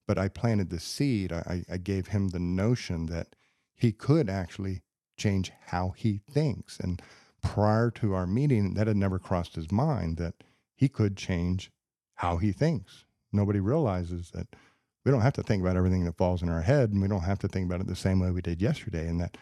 But 0.07 0.19
I 0.19 0.29
planted 0.29 0.71
the 0.71 0.81
seed. 0.81 1.33
I, 1.33 1.65
I 1.71 1.77
gave 1.77 2.09
him 2.09 2.29
the 2.29 2.41
notion 2.41 3.07
that 3.07 3.37
he 3.75 3.93
could 3.93 4.29
actually 4.29 4.83
change 5.17 5.53
how 5.67 5.91
he 5.97 6.21
thinks. 6.31 6.79
And 6.81 7.01
prior 7.43 7.91
to 7.93 8.15
our 8.15 8.27
meeting, 8.27 8.75
that 8.75 8.87
had 8.87 8.97
never 8.97 9.19
crossed 9.19 9.55
his 9.55 9.71
mind 9.71 10.17
that 10.17 10.35
he 10.75 10.89
could 10.89 11.17
change 11.17 11.71
how 12.17 12.37
he 12.37 12.53
thinks. 12.53 13.05
Nobody 13.33 13.61
realizes 13.61 14.31
that 14.31 14.49
we 15.05 15.11
don't 15.11 15.23
have 15.23 15.33
to 15.35 15.43
think 15.43 15.63
about 15.63 15.77
everything 15.77 16.05
that 16.05 16.17
falls 16.17 16.43
in 16.43 16.49
our 16.49 16.63
head, 16.63 16.91
and 16.91 17.01
we 17.01 17.09
don't 17.09 17.23
have 17.23 17.39
to 17.41 17.49
think 17.49 17.67
about 17.67 17.81
it 17.81 17.87
the 17.87 17.97
same 17.97 18.21
way 18.21 18.31
we 18.31 18.43
did 18.43 18.63
yesterday. 18.63 19.07
And 19.09 19.21
that 19.21 19.37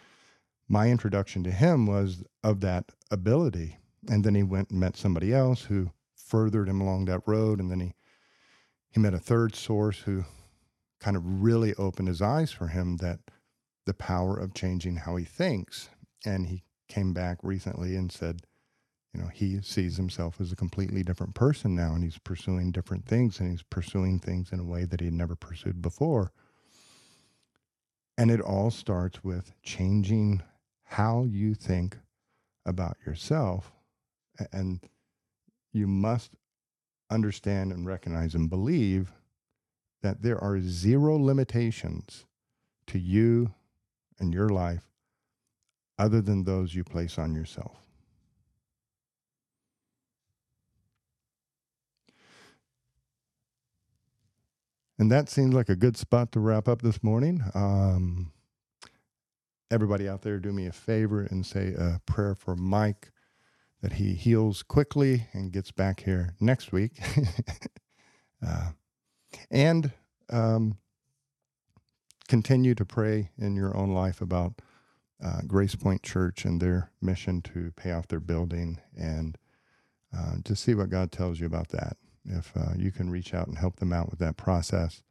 my 0.68 0.88
introduction 0.88 1.42
to 1.44 1.50
him 1.50 1.86
was 1.86 2.22
of 2.42 2.60
that 2.60 2.92
ability. 3.10 3.78
And 4.08 4.24
then 4.24 4.34
he 4.34 4.42
went 4.42 4.70
and 4.70 4.80
met 4.80 4.96
somebody 4.96 5.34
else 5.34 5.62
who 5.62 5.90
furthered 6.30 6.68
him 6.68 6.80
along 6.80 7.06
that 7.06 7.26
road. 7.26 7.60
And 7.60 7.70
then 7.70 7.80
he, 7.80 7.94
he 8.90 9.00
met 9.00 9.14
a 9.14 9.18
third 9.18 9.56
source 9.56 10.00
who 10.00 10.24
kind 11.00 11.16
of 11.16 11.42
really 11.42 11.74
opened 11.74 12.08
his 12.08 12.22
eyes 12.22 12.52
for 12.52 12.68
him 12.68 12.98
that 12.98 13.18
the 13.86 13.94
power 13.94 14.36
of 14.36 14.54
changing 14.54 14.96
how 14.96 15.16
he 15.16 15.24
thinks. 15.24 15.90
And 16.24 16.46
he 16.46 16.62
came 16.88 17.12
back 17.12 17.38
recently 17.42 17.96
and 17.96 18.12
said, 18.12 18.42
you 19.12 19.20
know, 19.20 19.28
he 19.28 19.60
sees 19.60 19.96
himself 19.96 20.40
as 20.40 20.52
a 20.52 20.56
completely 20.56 21.02
different 21.02 21.34
person 21.34 21.74
now 21.74 21.94
and 21.94 22.04
he's 22.04 22.18
pursuing 22.18 22.70
different 22.70 23.06
things 23.06 23.40
and 23.40 23.50
he's 23.50 23.64
pursuing 23.64 24.20
things 24.20 24.52
in 24.52 24.60
a 24.60 24.64
way 24.64 24.84
that 24.84 25.00
he 25.00 25.06
had 25.06 25.14
never 25.14 25.34
pursued 25.34 25.82
before. 25.82 26.32
And 28.16 28.30
it 28.30 28.40
all 28.40 28.70
starts 28.70 29.24
with 29.24 29.52
changing 29.62 30.42
how 30.84 31.24
you 31.24 31.54
think 31.54 31.96
about 32.64 32.98
yourself. 33.04 33.72
And 34.52 34.80
you 35.72 35.86
must 35.86 36.32
understand 37.10 37.72
and 37.72 37.86
recognize 37.86 38.34
and 38.34 38.48
believe 38.50 39.12
that 40.02 40.22
there 40.22 40.42
are 40.42 40.60
zero 40.60 41.16
limitations 41.16 42.26
to 42.86 42.98
you 42.98 43.54
and 44.18 44.32
your 44.32 44.48
life 44.48 44.84
other 45.98 46.20
than 46.20 46.44
those 46.44 46.74
you 46.74 46.82
place 46.84 47.18
on 47.18 47.34
yourself. 47.34 47.76
And 54.98 55.10
that 55.10 55.30
seems 55.30 55.54
like 55.54 55.70
a 55.70 55.76
good 55.76 55.96
spot 55.96 56.32
to 56.32 56.40
wrap 56.40 56.68
up 56.68 56.82
this 56.82 57.02
morning. 57.02 57.42
Um, 57.54 58.32
everybody 59.70 60.08
out 60.08 60.22
there, 60.22 60.38
do 60.38 60.52
me 60.52 60.66
a 60.66 60.72
favor 60.72 61.22
and 61.22 61.44
say 61.44 61.74
a 61.74 62.00
prayer 62.04 62.34
for 62.34 62.54
Mike 62.54 63.10
that 63.82 63.94
he 63.94 64.14
heals 64.14 64.62
quickly 64.62 65.26
and 65.32 65.52
gets 65.52 65.70
back 65.70 66.00
here 66.00 66.34
next 66.40 66.72
week. 66.72 66.92
uh, 68.46 68.70
and 69.50 69.92
um, 70.30 70.76
continue 72.28 72.74
to 72.74 72.84
pray 72.84 73.30
in 73.38 73.56
your 73.56 73.76
own 73.76 73.92
life 73.92 74.20
about 74.20 74.60
uh, 75.22 75.40
Grace 75.46 75.74
Point 75.74 76.02
Church 76.02 76.44
and 76.44 76.60
their 76.60 76.90
mission 77.00 77.42
to 77.42 77.72
pay 77.76 77.92
off 77.92 78.08
their 78.08 78.20
building 78.20 78.80
and 78.96 79.36
uh, 80.16 80.36
see 80.54 80.74
what 80.74 80.90
God 80.90 81.12
tells 81.12 81.40
you 81.40 81.46
about 81.46 81.68
that. 81.68 81.96
If 82.24 82.52
uh, 82.56 82.72
you 82.76 82.90
can 82.90 83.10
reach 83.10 83.32
out 83.34 83.48
and 83.48 83.58
help 83.58 83.76
them 83.76 83.92
out 83.92 84.10
with 84.10 84.18
that 84.18 84.36
process, 84.36 85.02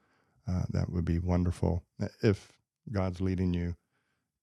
uh, 0.47 0.63
that 0.69 0.89
would 0.91 1.05
be 1.05 1.19
wonderful. 1.19 1.83
If 2.21 2.51
God's 2.91 3.21
leading 3.21 3.53
you 3.53 3.75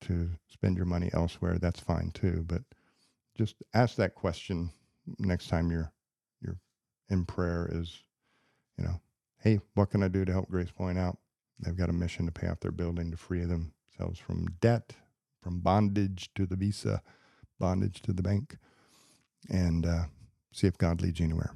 to 0.03 0.31
spend 0.49 0.77
your 0.77 0.87
money 0.87 1.11
elsewhere, 1.12 1.59
that's 1.59 1.81
fine 1.81 2.11
too. 2.12 2.45
But 2.47 2.62
just 3.37 3.57
ask 3.75 3.96
that 3.96 4.14
question 4.14 4.70
next 5.18 5.49
time 5.49 5.70
you're 5.70 5.92
you're 6.40 6.59
in 7.11 7.25
prayer. 7.25 7.68
Is 7.72 8.03
you 8.79 8.85
know, 8.85 9.01
hey, 9.40 9.61
what 9.75 9.90
can 9.90 10.03
I 10.03 10.09
do 10.09 10.25
to 10.25 10.33
help 10.33 10.49
Grace 10.51 10.70
Point 10.70 10.99
out? 10.99 11.18
They've 11.59 11.77
got 11.77 11.90
a 11.90 11.94
mission 11.94 12.27
to 12.27 12.33
pay 12.33 12.49
off 12.49 12.61
their 12.61 12.72
building 12.72 13.11
to 13.11 13.16
free 13.16 13.44
themselves 13.44 14.18
from 14.18 14.46
debt, 14.61 14.94
from 15.42 15.61
bondage 15.61 16.31
to 16.35 16.46
the 16.46 16.57
visa, 16.57 17.03
bondage 17.59 18.03
to 18.03 18.12
the 18.12 18.22
bank, 18.22 18.59
and 19.49 19.87
uh, 19.87 20.05
see 20.53 20.66
if 20.66 20.77
God 20.77 21.01
leads 21.01 21.20
you 21.20 21.25
anywhere. 21.25 21.55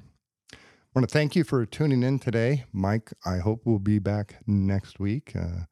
I 0.53 0.99
want 0.99 1.07
to 1.07 1.13
thank 1.13 1.35
you 1.35 1.43
for 1.43 1.65
tuning 1.65 2.03
in 2.03 2.19
today. 2.19 2.65
Mike, 2.73 3.13
I 3.25 3.37
hope 3.37 3.61
we'll 3.63 3.79
be 3.79 3.99
back 3.99 4.37
next 4.45 4.99
week. 4.99 5.33
Uh, 5.35 5.65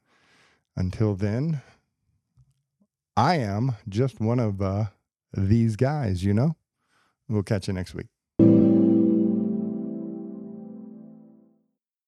until 0.77 1.15
then, 1.15 1.61
I 3.17 3.35
am 3.35 3.75
just 3.89 4.21
one 4.21 4.39
of 4.39 4.61
uh, 4.61 4.85
these 5.33 5.75
guys, 5.75 6.23
you 6.23 6.33
know? 6.33 6.55
We'll 7.27 7.43
catch 7.43 7.67
you 7.67 7.73
next 7.73 7.93
week. 7.93 8.07